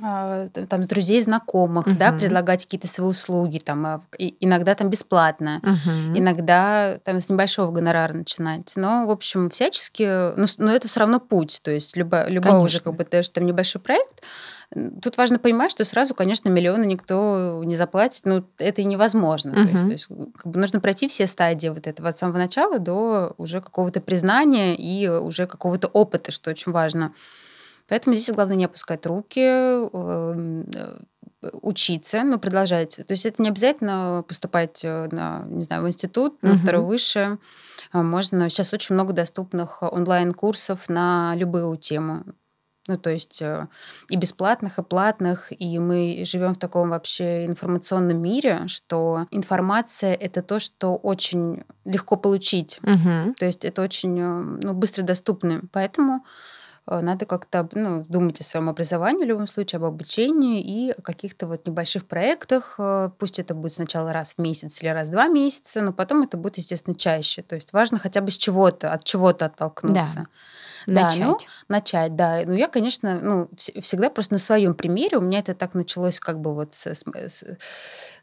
[0.00, 2.18] там с друзей, знакомых, да, Мгм.
[2.20, 4.00] предлагать какие-то свои услуги, там, а,
[4.40, 6.18] иногда там бесплатно, Мгм.
[6.18, 8.72] иногда там с небольшого гонорара начинать.
[8.76, 12.52] Но, в общем, всячески, ну, с- но это все равно путь, то есть любо, любой
[12.52, 12.80] уже Конечно.
[12.92, 14.22] как бы даже там небольшой проект,
[15.00, 19.52] тут важно понимать, что сразу, конечно, миллионы никто не заплатит, ну, это и невозможно.
[19.52, 22.78] То есть, то есть, как бы нужно пройти все стадии вот этого от самого начала
[22.80, 27.12] до уже какого-то признания и уже какого-то опыта, что очень важно.
[27.88, 30.98] Поэтому здесь главное не опускать руки, эм, э,
[31.62, 32.96] учиться, ну, продолжать.
[32.96, 36.58] То есть это не обязательно поступать э, на, не знаю, в институт, на Мгм.
[36.58, 37.38] второе высшее.
[37.92, 42.24] А Можно, сейчас очень много доступных онлайн-курсов на любую тему.
[42.88, 43.66] Ну, то есть э,
[44.08, 45.52] и бесплатных, и платных.
[45.56, 52.16] И мы живем в таком вообще информационном мире, что информация— это то, что очень легко
[52.16, 52.78] получить.
[52.82, 53.34] Мгм.
[53.34, 55.62] То есть это очень ну, быстро доступно.
[55.72, 56.24] Поэтому
[56.86, 61.46] надо как-то ну, думать о своем образовании в любом случае, об обучении и о каких-то
[61.46, 62.76] вот небольших проектах.
[62.78, 66.22] Э, Пусть это будет сначала раз в месяц или раз в два месяца, но потом
[66.22, 67.42] это будет, естественно, чаще.
[67.42, 70.26] То есть важно хотя бы с чего-то, от чего-то оттолкнуться.
[70.86, 71.48] Да, ну, Начать.
[71.68, 72.42] начать, да.
[72.46, 75.18] Ну, я, конечно, ну, вс- всегда просто на своем примере.
[75.18, 77.44] У меня это так началось как бы вот с, с-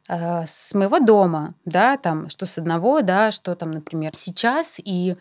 [0.07, 4.79] а, с моего дома, да, там, что с одного, да, что там, например, сейчас.
[4.83, 5.17] И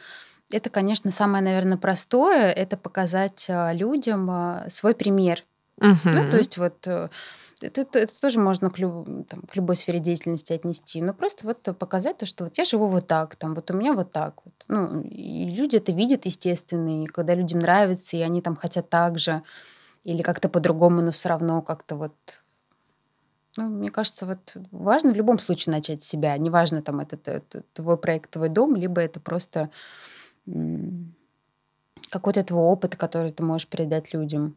[0.54, 5.44] это, конечно, самое, наверное, простое, это показать а, людям а, свой пример.
[5.78, 6.30] Ну, Мгм.
[6.30, 7.08] то есть вот э,
[7.60, 11.00] это, это- это тоже можно к, люб- там, к любой сфере деятельности отнести.
[11.02, 13.92] Но просто вот показать то, что вот я живу вот так, там, вот у меня
[13.92, 14.54] вот так вот.
[14.68, 19.18] Ну, и люди это видят, естественно, и когда людям нравится, и они там хотят так
[19.18, 19.42] же,
[20.04, 22.14] или как-то по-другому, но все равно как-то вот...
[23.56, 26.36] Ну, мне кажется, вот важно в любом случае начать с себя.
[26.38, 29.68] Неважно, там, это, это твой проект, твой дом, либо это просто
[32.10, 34.56] какой-то твой опыт, который ты можешь передать людям.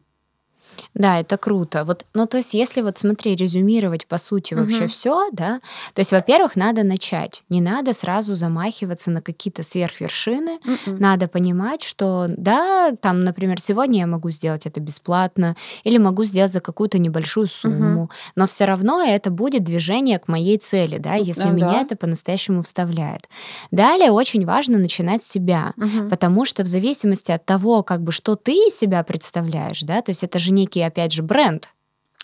[0.94, 1.84] Да, это круто.
[1.84, 4.88] Вот, ну, то есть, если вот смотри, резюмировать по сути вообще Мгм.
[4.88, 5.60] все, да,
[5.94, 7.42] то есть, во-первых, надо начать.
[7.48, 10.58] Не надо сразу замахиваться на какие-то сверхвершины.
[10.64, 10.98] Мгм.
[10.98, 16.52] Надо понимать, что да, там, например, сегодня я могу сделать это бесплатно или могу сделать
[16.52, 21.44] за какую-то небольшую сумму, но все равно это будет движение к моей цели, да, если
[21.44, 21.80] Ну меня да.
[21.82, 23.28] это по-настоящему вставляет.
[23.70, 25.72] Далее очень важно начинать с себя.
[25.76, 26.10] Мгм.
[26.10, 30.10] Потому что в зависимости от того, как бы, что ты из себя представляешь, да, то
[30.10, 31.68] есть это же некий, опять же, бренд,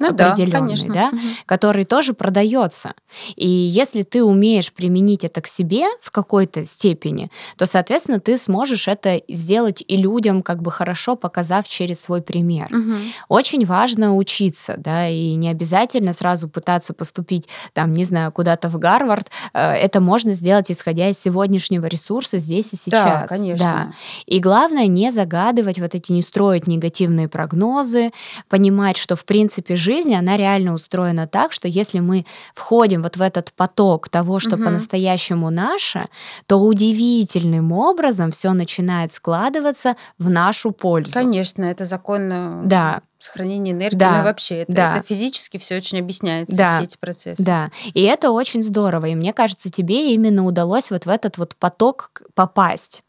[0.01, 1.19] ну, определенный, да, да угу.
[1.47, 2.95] который тоже продается.
[3.37, 8.89] И если ты умеешь применить это к себе в какой-то степени, то, соответственно, ты сможешь
[8.89, 12.69] это сделать и людям как бы хорошо показав через свой пример.
[12.75, 12.95] Угу.
[13.29, 18.79] Очень важно учиться, да, и не обязательно сразу пытаться поступить, там, не знаю, куда-то в
[18.79, 19.31] Гарвард.
[19.53, 23.05] Э, это можно сделать, исходя из сегодняшнего ресурса здесь и сейчас.
[23.05, 23.65] Да, конечно.
[23.65, 23.93] Да.
[24.27, 28.11] И главное не загадывать вот эти, не строить негативные прогнозы,
[28.49, 32.25] понимать, что, в принципе, жизнь, она реально устроена так, что если мы
[32.55, 34.65] входим вот в этот поток того, что угу.
[34.65, 36.09] по-настоящему наше,
[36.47, 41.13] то удивительным образом все начинает складываться в нашу пользу.
[41.13, 43.03] Конечно, это закон э, да.
[43.19, 43.97] сохранения энергии.
[43.97, 44.19] Да.
[44.19, 44.97] Ну, вообще, это, да.
[44.97, 46.77] это физически все очень объясняется, да.
[46.77, 47.43] все эти процессы.
[47.43, 49.07] Да, и это очень здорово.
[49.07, 53.03] И мне кажется, тебе именно удалось вот в этот вот поток попасть.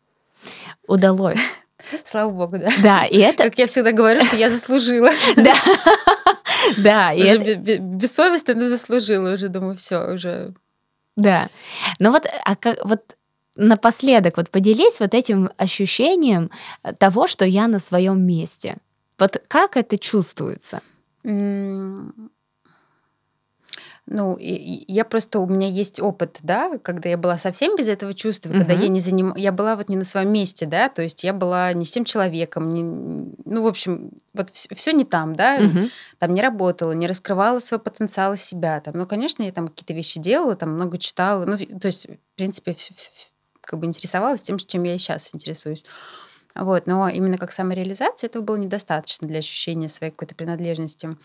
[0.88, 1.56] Удалось.
[2.06, 2.70] Слава богу, да.
[2.82, 3.46] Да, и это...
[3.46, 5.10] Как я всегда говорю, что я заслужила.
[5.36, 5.54] Да.
[6.78, 7.56] Да, и это...
[7.80, 10.54] бессовестно, но заслужила уже, думаю, все, уже...
[11.16, 11.48] Да.
[12.00, 13.16] Ну вот, а как, вот
[13.56, 16.50] напоследок, вот поделись вот этим ощущением
[16.98, 18.78] того, что я на своем месте.
[19.20, 20.82] Вот как это чувствуется?
[24.06, 28.14] Ну, и, я просто, у меня есть опыт, да, когда я была совсем без этого
[28.14, 28.58] чувства, угу.
[28.60, 29.34] когда я не заним...
[29.38, 32.04] я была вот не на своем месте, да, то есть я была не с тем
[32.04, 32.84] человеком, не...
[33.46, 35.88] ну, в общем, вот все не там, да, угу.
[36.20, 40.20] там не работала, не раскрывала свой потенциал себя, там, ну, конечно, я там какие-то вещи
[40.20, 42.76] делала, там много читала, ну, то есть, в принципе,
[43.62, 45.86] как бы интересовалась тем, чем я и сейчас интересуюсь.
[46.56, 51.18] Вот, но именно как самореализация этого было недостаточно для ощущения своей какой-то принадлежности.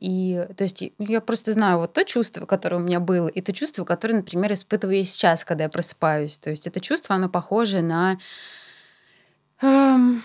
[0.00, 3.52] И то есть я просто знаю вот то чувство, которое у меня было, и то
[3.52, 6.38] чувство, которое, например, испытываю я сейчас, когда я просыпаюсь.
[6.38, 8.18] То есть это чувство, оно похоже на...
[9.62, 10.22] Эм,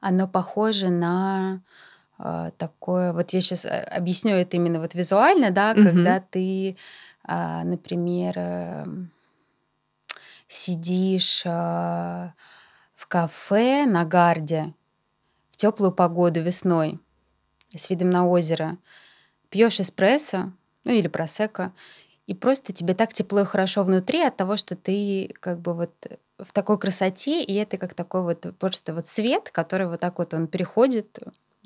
[0.00, 1.60] оно похоже на
[2.18, 3.12] э, такое...
[3.12, 5.84] Вот я сейчас э, объясню это именно вот визуально, да, угу.
[5.84, 6.76] когда ты,
[7.28, 8.84] э, например, э,
[10.50, 12.32] сидишь э,
[12.94, 14.74] в кафе на гарде,
[15.52, 16.98] теплую погоду весной
[17.74, 18.76] с видом на озеро,
[19.48, 21.72] пьешь эспрессо, ну или просека,
[22.26, 25.92] и просто тебе так тепло и хорошо внутри от того, что ты как бы вот
[26.38, 30.34] в такой красоте, и это как такой вот просто вот свет, который вот так вот
[30.34, 31.18] он переходит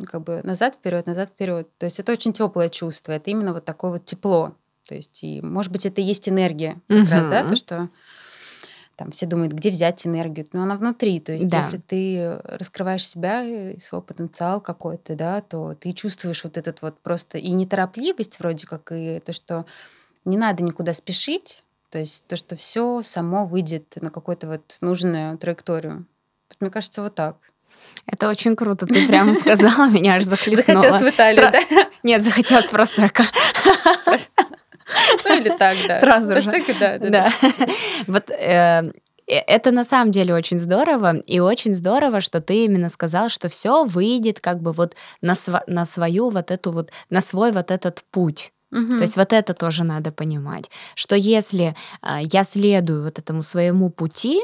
[0.07, 1.69] как бы назад вперед, назад вперед.
[1.79, 4.55] То есть это очень теплое чувство, это именно вот такое вот тепло.
[4.87, 7.11] То есть и может быть это и есть энергия как угу.
[7.11, 7.89] раз, да, то что
[8.97, 11.21] там все думают, где взять энергию, но она внутри.
[11.21, 11.59] То есть, да.
[11.59, 16.99] если ты раскрываешь себя и свой потенциал какой-то, да, то ты чувствуешь вот этот вот
[17.01, 19.67] просто и неторопливость вроде как, и то, что
[20.25, 25.39] не надо никуда спешить, то есть то, что все само выйдет на какую-то вот нужную
[25.39, 26.07] траекторию.
[26.49, 27.37] Вот, мне кажется, вот так.
[28.07, 30.81] Это очень круто, ты прямо сказала, меня аж захлестнуло.
[30.81, 31.89] Захотелось в Италию, да?
[32.03, 33.25] Нет, захотелось просека.
[35.25, 36.01] Ну или так, да.
[36.01, 36.51] Сразу же.
[36.81, 37.33] Да, да, да.
[38.07, 38.93] Вот э,
[39.27, 43.49] э, это на самом деле очень здорово, и очень здорово, что ты именно сказал, что
[43.49, 47.71] все выйдет как бы вот на, св- на свою вот эту вот, на свой вот
[47.71, 48.53] этот путь.
[48.73, 48.97] Угу.
[48.97, 53.91] То есть вот это тоже надо понимать, что если э, я следую вот этому своему
[53.91, 54.43] пути,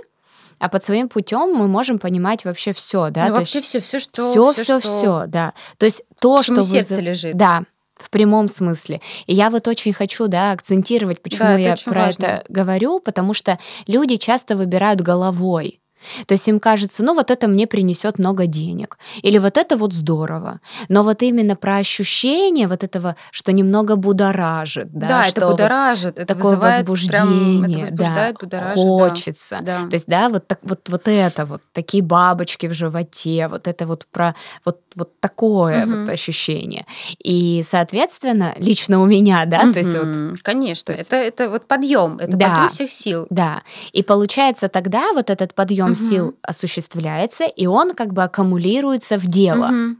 [0.60, 3.28] а под своим путем мы можем понимать вообще все, да.
[3.28, 5.24] Ну, вообще все, все, что все, все, все, что...
[5.26, 5.54] да.
[5.78, 7.00] То есть то, что сердце вы...
[7.00, 7.34] лежит.
[7.34, 7.64] Да,
[8.02, 9.00] в прямом смысле.
[9.26, 12.24] И я вот очень хочу, да, акцентировать, почему да, я про важно.
[12.24, 15.80] это говорю, потому что люди часто выбирают головой.
[16.26, 19.92] То есть им кажется, ну вот это мне принесет много денег, или вот это вот
[19.92, 20.60] здорово.
[20.88, 26.18] Но вот именно про ощущение вот этого, что немного будоражит, да, да что это будоражит,
[26.18, 29.58] это такое возбуждение, прям, это да, хочется.
[29.62, 29.86] Да.
[29.88, 33.86] То есть да, вот так вот вот это вот такие бабочки в животе, вот это
[33.86, 34.34] вот про
[34.64, 36.00] вот вот такое угу.
[36.00, 36.86] вот ощущение.
[37.22, 39.72] И соответственно лично у меня, да, угу.
[39.72, 43.26] то есть вот, конечно, есть, это это вот подъем, это да, подъем всех сил.
[43.30, 46.00] Да, и получается тогда вот этот подъем угу.
[46.00, 49.68] сил осуществляется, и он как бы аккумулируется в дело.
[49.68, 49.96] Угу.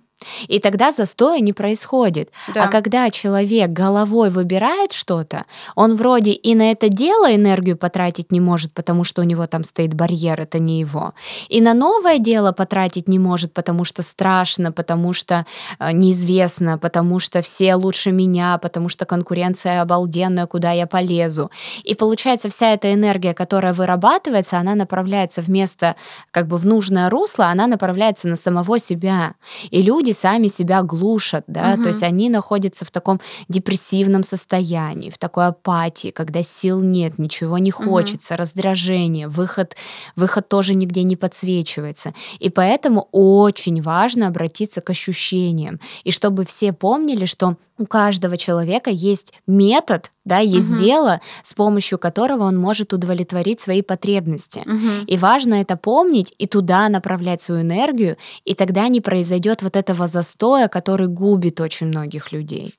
[0.48, 2.30] И тогда застоя не происходит.
[2.54, 2.64] Да.
[2.64, 5.44] А когда человек головой выбирает что-то,
[5.74, 9.64] он вроде и на это дело энергию потратить не может, потому что у него там
[9.64, 11.14] стоит барьер, это не его.
[11.48, 15.46] И на новое дело потратить не может, потому что страшно, потому что
[15.78, 21.50] э, неизвестно, потому что все лучше меня, потому что конкуренция обалденная, куда я полезу.
[21.84, 25.96] И получается вся эта энергия, которая вырабатывается, она направляется вместо
[26.30, 29.34] как бы в нужное русло, она направляется на самого себя.
[29.70, 31.82] И люди люди сами себя глушат, да, Мгм.
[31.82, 37.58] то есть они находятся в таком депрессивном состоянии, в такой апатии, когда сил нет, ничего
[37.58, 39.76] не хочется, раздражение, выход,
[40.16, 42.12] выход тоже нигде не подсвечивается.
[42.42, 45.78] И поэтому очень важно обратиться к ощущениям.
[46.04, 50.78] И чтобы все помнили, что у каждого человека есть метод, да, есть Мгм.
[50.78, 54.62] дело, с помощью которого он может удовлетворить свои потребности.
[54.66, 55.06] Мгм.
[55.06, 60.06] И важно это помнить и туда направлять свою энергию, и тогда не произойдет вот этого
[60.06, 62.74] застоя, который губит очень многих людей.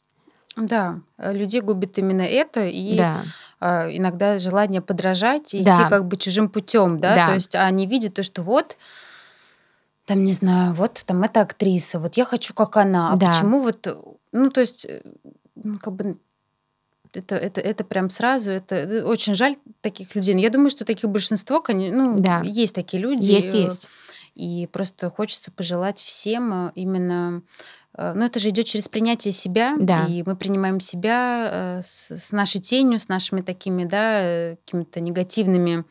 [0.55, 3.23] Да, людей губит именно это, и Да,
[3.59, 5.71] а, иногда желание подражать и Да.
[5.71, 7.25] идти как бы чужим путем, да, Да.
[7.27, 8.77] то есть они видят то, что вот
[10.05, 13.27] там, не знаю, вот там эта актриса, вот я хочу как она, а Да.
[13.31, 13.87] почему вот,
[14.31, 15.01] ну, то есть, э,
[15.55, 16.17] ну, как бы
[17.13, 20.33] это, это, это прям сразу, это э, очень жаль таких людей.
[20.33, 22.41] Но я думаю, что таких большинство, ну, Да.
[22.43, 23.31] есть такие люди.
[23.31, 23.89] есть, э, есть.
[24.35, 27.41] И просто хочется пожелать всем именно...
[27.97, 30.05] э, Ну, это же идет через принятие себя, Да.
[30.05, 35.83] и мы принимаем себя с, с нашей тенью, с нашими такими, да, какими-то негативными,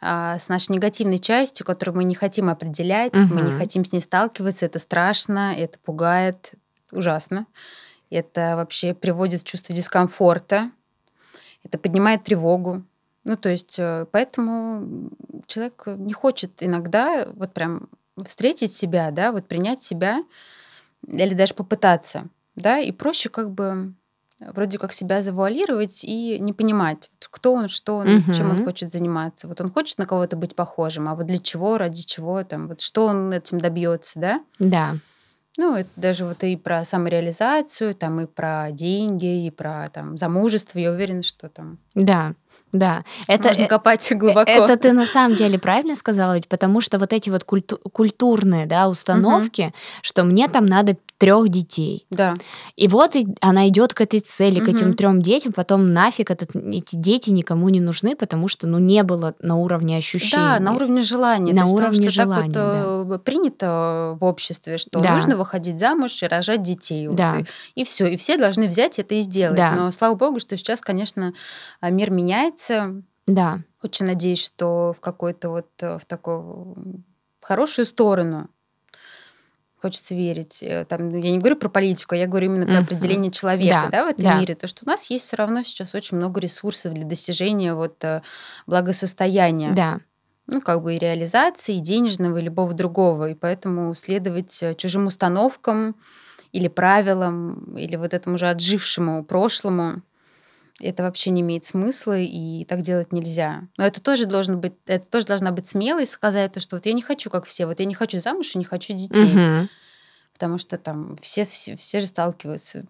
[0.00, 4.00] а, с нашей негативной частью, которую мы не хотим определять, мы не хотим с ней
[4.00, 6.52] сталкиваться, это страшно, это пугает,
[6.94, 7.46] ужасно.
[8.10, 10.70] Это вообще приводит в чувство дискомфорта,
[11.62, 12.84] это поднимает тревогу.
[13.24, 15.10] Ну, то есть, э, поэтому
[15.46, 17.88] человек не хочет иногда вот прям
[18.26, 20.22] встретить себя, да, вот принять себя
[21.06, 23.94] или даже попытаться, да, и проще как бы
[24.40, 28.92] вроде как себя завуалировать и не понимать, вот кто он, что он, чем он хочет
[28.92, 29.48] заниматься.
[29.48, 32.80] Вот он хочет на кого-то быть похожим, а вот для чего, ради чего, там, вот
[32.80, 34.44] что он этим добьется, да?
[34.58, 34.96] Да,
[35.56, 40.78] Ну, это даже вот и про самореализацию, там и про деньги, и про там замужество.
[40.78, 42.34] Я уверена, что там да,
[42.72, 43.04] да.
[43.28, 44.50] Это, можно э, копать э, глубоко.
[44.50, 48.66] это ты на самом деле правильно сказала, ведь потому что вот эти вот культу- культурные
[48.66, 52.04] да, установки, что мне там надо трех детей.
[52.10, 52.34] Да,
[52.74, 56.54] И вот и она идет к этой цели, к этим трем детям, потом нафиг этот,
[56.56, 60.42] эти дети никому не нужны, потому что ну не было на уровне ощущений.
[60.42, 61.52] да, на уровне желания.
[61.54, 65.14] На потому уровне что желания, так вот э, принято в обществе, что Да.
[65.14, 67.06] нужно выходить замуж и рожать детей.
[67.06, 67.38] Вот, Да.
[67.76, 69.56] и, все, и все должны взять это и сделать.
[69.56, 69.70] Да.
[69.70, 71.32] Но слава богу, что сейчас, конечно,
[71.80, 72.43] мир меняется.
[73.26, 76.74] Да, Очень надеюсь, что в какой-то вот э, в такую
[77.40, 78.48] в хорошую сторону.
[79.80, 80.62] Хочется верить.
[80.62, 84.04] Э, Там, я не говорю про политику, я говорю именно про определение человека Да, да,
[84.04, 84.40] в этом да.
[84.40, 84.54] мире.
[84.54, 88.22] То, что у нас есть все равно сейчас очень много ресурсов для достижения вот, э,
[88.66, 89.72] благосостояния.
[89.72, 90.00] да,
[90.46, 93.30] Ну, как бы и реализации, и денежного, и любого другого.
[93.30, 95.96] И поэтому следовать чужим установкам
[96.52, 100.02] или правилам, или вот этому уже отжившему прошлому,
[100.80, 103.62] это вообще не имеет смысла, и так делать нельзя.
[103.76, 106.92] Но это тоже должен быть, это тоже должна быть смелость сказать то, что вот я
[106.92, 109.24] не хочу, как все, вот я не хочу замуж и не хочу детей.
[109.24, 109.68] Мгм.
[110.32, 112.84] Потому что там все, все, все же сталкиваются.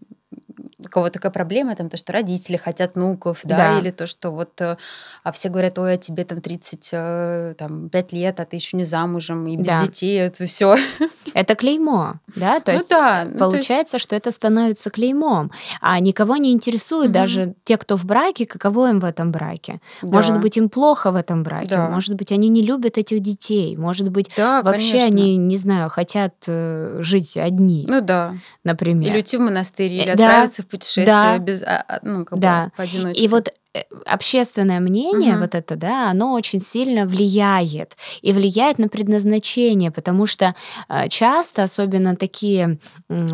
[0.79, 3.79] У кого такая проблема, там то, что родители хотят внуков, да, Да.
[3.79, 4.77] или то, что вот, э,
[5.23, 9.57] а все говорят, ой, а тебе там 35 лет, а ты еще не замужем, и
[9.57, 9.81] без Да.
[9.87, 10.77] детей, это все.
[11.35, 15.51] Это клеймо, да, то ну есть да, ну, то есть- Получается, что это становится клеймом,
[15.81, 17.13] а никого не интересует Мгм.
[17.13, 19.81] даже те, кто в браке, каково им в этом браке.
[20.03, 20.41] Может Да.
[20.41, 21.89] быть, им плохо в этом браке, Да.
[21.91, 25.07] может быть, они не любят этих детей, может быть, да, вообще конечно.
[25.15, 28.35] они, не знаю, хотят э, жить одни, Ну да.
[28.65, 29.09] например.
[29.11, 31.39] Или уйти в монастырь, или Э, да, отправиться в путешествие да.
[31.39, 32.65] без, а, а, ну, как Да.
[32.67, 33.23] бы поодиночке.
[33.23, 35.41] И вот э, общественное мнение, Мгм.
[35.41, 37.97] вот это, да, оно очень сильно влияет.
[38.23, 40.55] И влияет на предназначение, потому что
[40.89, 42.79] э, часто, особенно такие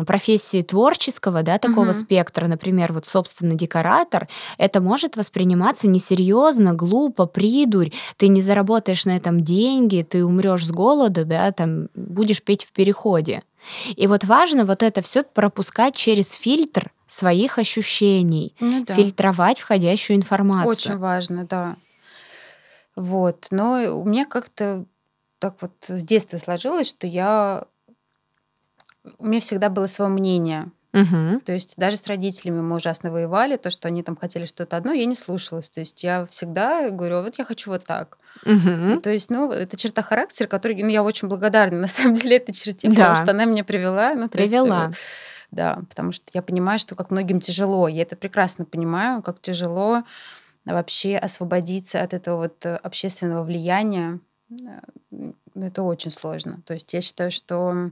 [0.05, 1.93] профессии творческого, да, такого Мгм.
[1.93, 9.15] спектра, например, вот, собственно, декоратор, это может восприниматься несерьезно, глупо, придурь, ты не заработаешь на
[9.15, 13.43] этом деньги, ты умрешь с голода, да, там, будешь петь в переходе.
[13.95, 18.93] И вот важно вот это все пропускать через фильтр своих ощущений, Ну да.
[18.93, 20.69] фильтровать входящую информацию.
[20.69, 21.75] Очень важно, да.
[22.95, 23.47] Вот.
[23.51, 24.85] Но у меня как-то
[25.39, 27.65] так вот с детства сложилось, что я...
[29.17, 30.71] У меня всегда было свое мнение.
[30.93, 31.41] Мгм.
[31.41, 34.93] То есть даже с родителями мы ужасно воевали, то, что они там хотели что-то одно,
[34.93, 35.69] я не слушалась.
[35.69, 38.17] То есть я всегда говорю, вот я хочу вот так.
[38.45, 39.01] Мгм.
[39.01, 42.53] То есть, ну, это черта характера, которой ну, я очень благодарна на самом деле этой
[42.53, 42.95] черте, Да.
[42.95, 44.13] потому что она меня привела.
[44.13, 44.91] Ну, есть, Привела.
[44.91, 44.91] э,
[45.51, 47.87] да, потому что я понимаю, что как многим тяжело.
[47.87, 50.03] Я это прекрасно понимаю, как тяжело
[50.65, 54.19] вообще освободиться от этого вот э, общественного влияния.
[54.49, 54.79] Э,
[55.11, 56.61] ну, Это очень сложно.
[56.65, 57.91] То есть я считаю, что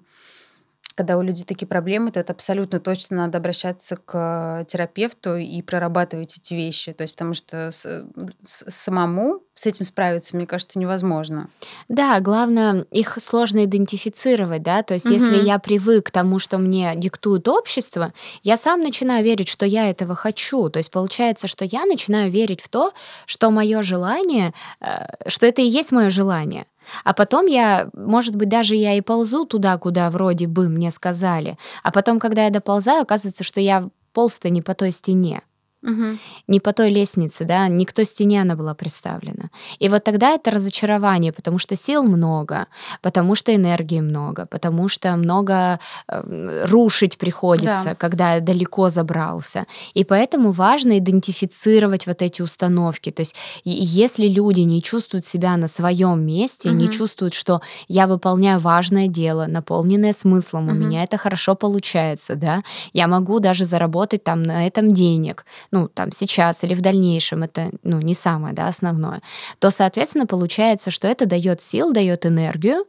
[0.99, 6.37] когда у людей такие проблемы, то это абсолютно точно надо обращаться к терапевту и прорабатывать
[6.37, 6.91] эти вещи.
[6.91, 8.05] То есть потому что с-
[8.45, 11.47] с- самому с этим справиться, мне кажется, невозможно.
[11.87, 15.13] Да, главное, их сложно идентифицировать, да, то есть угу.
[15.13, 18.11] если я привык к тому, что мне диктует общество,
[18.43, 22.59] я сам начинаю верить, что я этого хочу, то есть получается, что я начинаю верить
[22.59, 22.91] в то,
[23.25, 26.65] что мое желание, э, что это и есть мое желание.
[27.03, 31.57] А потом я, может быть, даже я и ползу туда, куда вроде бы мне сказали.
[31.83, 35.41] А потом, когда я доползаю, оказывается, что я полз-то не по той стене.
[35.81, 36.17] Угу.
[36.47, 39.49] Не по той лестнице, да, не к той стене она была представлена.
[39.79, 42.67] И вот тогда это разочарование, потому что сил много,
[43.01, 47.95] потому что энергии много, потому что много э, рушить приходится, да.
[47.95, 49.65] когда далеко забрался.
[49.93, 53.11] И поэтому важно идентифицировать вот эти установки.
[53.11, 56.77] То есть если люди не чувствуют себя на своем месте, угу.
[56.77, 60.73] не чувствуют, что я выполняю важное дело, наполненное смыслом, угу.
[60.73, 65.87] у меня это хорошо получается, да, я могу даже заработать там на этом денег, ну,
[65.87, 69.21] там, сейчас или в дальнейшем, это, ну, не самое, да, основное,
[69.59, 72.85] то, соответственно, получается, что это дает сил, дает энергию,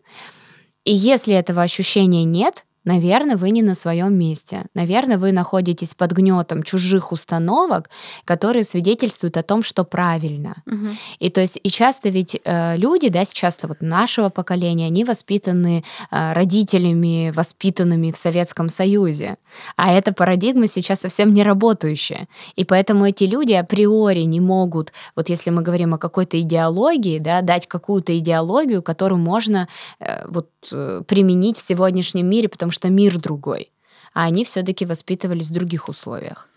[0.84, 4.64] и если этого ощущения нет, Наверное, вы не на своем месте.
[4.74, 7.90] Наверное, вы находитесь под гнетом чужих установок,
[8.24, 10.62] которые свидетельствуют о том, что правильно.
[10.66, 10.86] Угу.
[11.18, 15.84] И то есть и часто ведь э, люди, да, сейчас вот нашего поколения, они воспитаны
[16.10, 19.36] э, родителями, воспитанными в Советском Союзе,
[19.76, 22.28] а эта парадигма сейчас совсем не работающая.
[22.56, 27.42] И поэтому эти люди априори не могут, вот если мы говорим о какой-то идеологии, да,
[27.42, 29.68] дать какую-то идеологию, которую можно
[29.98, 33.72] э, вот э, применить в сегодняшнем мире, потому потому что мир другой,
[34.14, 36.48] а они все-таки воспитывались в других условиях.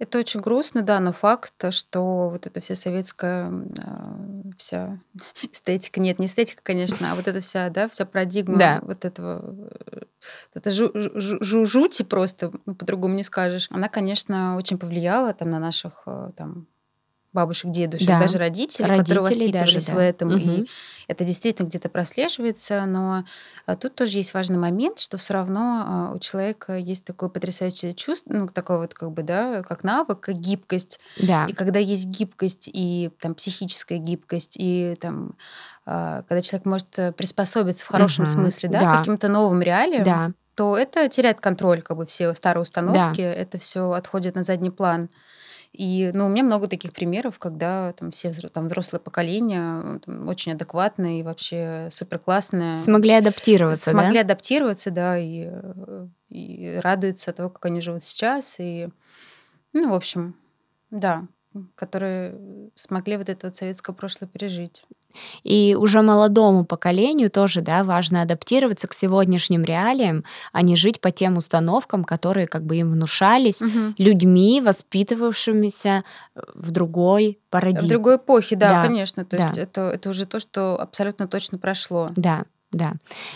[0.00, 4.16] Это очень грустно, да, но факт, что вот эта вся советская а,
[4.56, 4.98] вся
[5.42, 8.80] эстетика, нет, не эстетика, конечно, а вот эта вся, да, вся парадигма да.
[8.82, 9.54] вот этого,
[10.54, 13.68] это жу, жу, жути просто, ну, по-другому не скажешь.
[13.70, 16.66] Она, конечно, очень повлияла там на наших э, там
[17.32, 18.20] бабушек, дедушек, да.
[18.20, 19.94] даже родителей, Родители которые воспитывались даже, да.
[19.94, 20.28] в этом.
[20.30, 20.38] Угу.
[20.38, 20.66] И
[21.06, 23.24] это действительно где-то прослеживается, но
[23.66, 27.94] а, тут тоже есть важный момент, что все равно а, у человека есть такое потрясающее
[27.94, 31.00] чувство, ну, такое вот как бы, да, как навык, как гибкость.
[31.20, 31.46] Да.
[31.46, 35.34] И когда есть гибкость и там психическая гибкость, и там
[35.86, 38.32] а, когда человек может приспособиться в хорошем угу.
[38.32, 38.94] смысле, да, да.
[38.94, 40.32] к каким-то новым реалиям, да.
[40.56, 43.32] то это теряет контроль, как бы все старые установки, да.
[43.32, 45.08] это все отходит на задний план.
[45.72, 50.52] И ну, у меня много таких примеров, когда там все там, взрослое поколение там, очень
[50.52, 52.78] адекватное и вообще супер классное.
[52.78, 54.20] Смогли адаптироваться, Смогли да?
[54.20, 55.48] адаптироваться, да, и,
[56.28, 58.56] и радуются того, как они живут сейчас.
[58.58, 58.88] И,
[59.72, 60.34] ну, в общем,
[60.90, 61.26] да,
[61.76, 62.36] которые
[62.74, 64.84] смогли вот это вот советское прошлое пережить.
[65.42, 71.10] И уже молодому поколению тоже, да, важно адаптироваться к сегодняшним реалиям, а не жить по
[71.10, 73.94] тем установкам, которые как бы им внушались угу.
[73.98, 76.04] людьми, воспитывавшимися
[76.34, 77.86] э, в другой парадигме.
[77.86, 79.24] В другой эпохе, да, да конечно.
[79.24, 79.46] То да.
[79.46, 82.10] есть это, это уже то, что абсолютно точно прошло.
[82.16, 82.44] Да.
[82.72, 82.92] Да.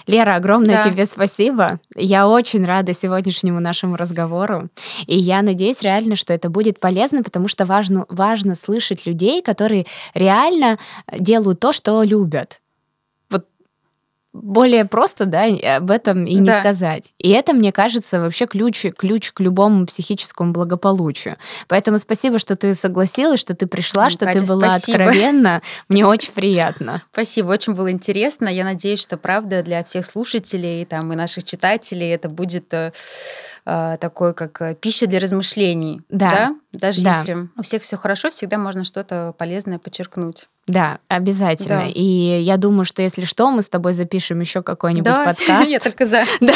[0.07, 0.91] Лера, огромное да.
[0.91, 1.81] тебе спасибо.
[1.97, 4.69] Я очень рада сегодняшнему нашему разговору.
[5.07, 9.87] И я надеюсь реально, что это будет полезно, потому что важно, важно слышать людей, которые
[10.15, 10.79] реально
[11.19, 12.61] делают то, что любят
[14.35, 15.45] более просто, да,
[15.77, 16.59] об этом и не да.
[16.59, 17.15] сказать.
[17.19, 21.37] И это, мне кажется, вообще ключ, ключ к любому психическому благополучию.
[21.69, 25.05] Поэтому спасибо, что ты согласилась, что ты пришла, что Катя, ты была спасибо.
[25.05, 25.63] откровенна.
[25.89, 27.03] Мне очень приятно.
[27.13, 28.49] Спасибо, очень было интересно.
[28.49, 32.93] Я надеюсь, что правда для всех слушателей там, и наших читателей это будет э
[33.65, 36.03] такой, как э, пища для размышлений.
[36.11, 36.31] Да.
[36.31, 36.57] да?
[36.73, 37.19] Даже да.
[37.19, 40.49] если у всех все хорошо, всегда можно что-то полезное подчеркнуть.
[40.67, 41.81] Да, обязательно.
[41.81, 41.87] Да.
[41.87, 42.03] И
[42.43, 45.71] я думаю, что если что, мы с тобой запишем еще какой-нибудь да, подкаст.
[45.71, 46.25] Я только за.
[46.41, 46.55] Да.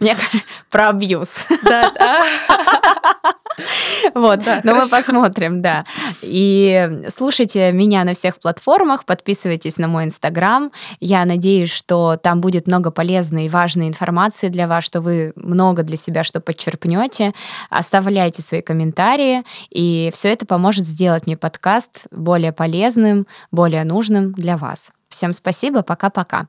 [0.00, 1.44] Мне кажется, про абьюз.
[1.62, 1.92] Да.
[4.14, 4.96] Вот, да, но хорошо.
[4.96, 5.84] мы посмотрим, да.
[6.22, 10.72] И слушайте меня на всех платформах, подписывайтесь на мой инстаграм.
[11.00, 15.82] Я надеюсь, что там будет много полезной и важной информации для вас, что вы много
[15.82, 17.32] для себя что подчерпнете.
[17.70, 24.56] Оставляйте свои комментарии, и все это поможет сделать мне подкаст более полезным, более нужным для
[24.56, 24.92] вас.
[25.08, 26.48] Всем спасибо, пока-пока.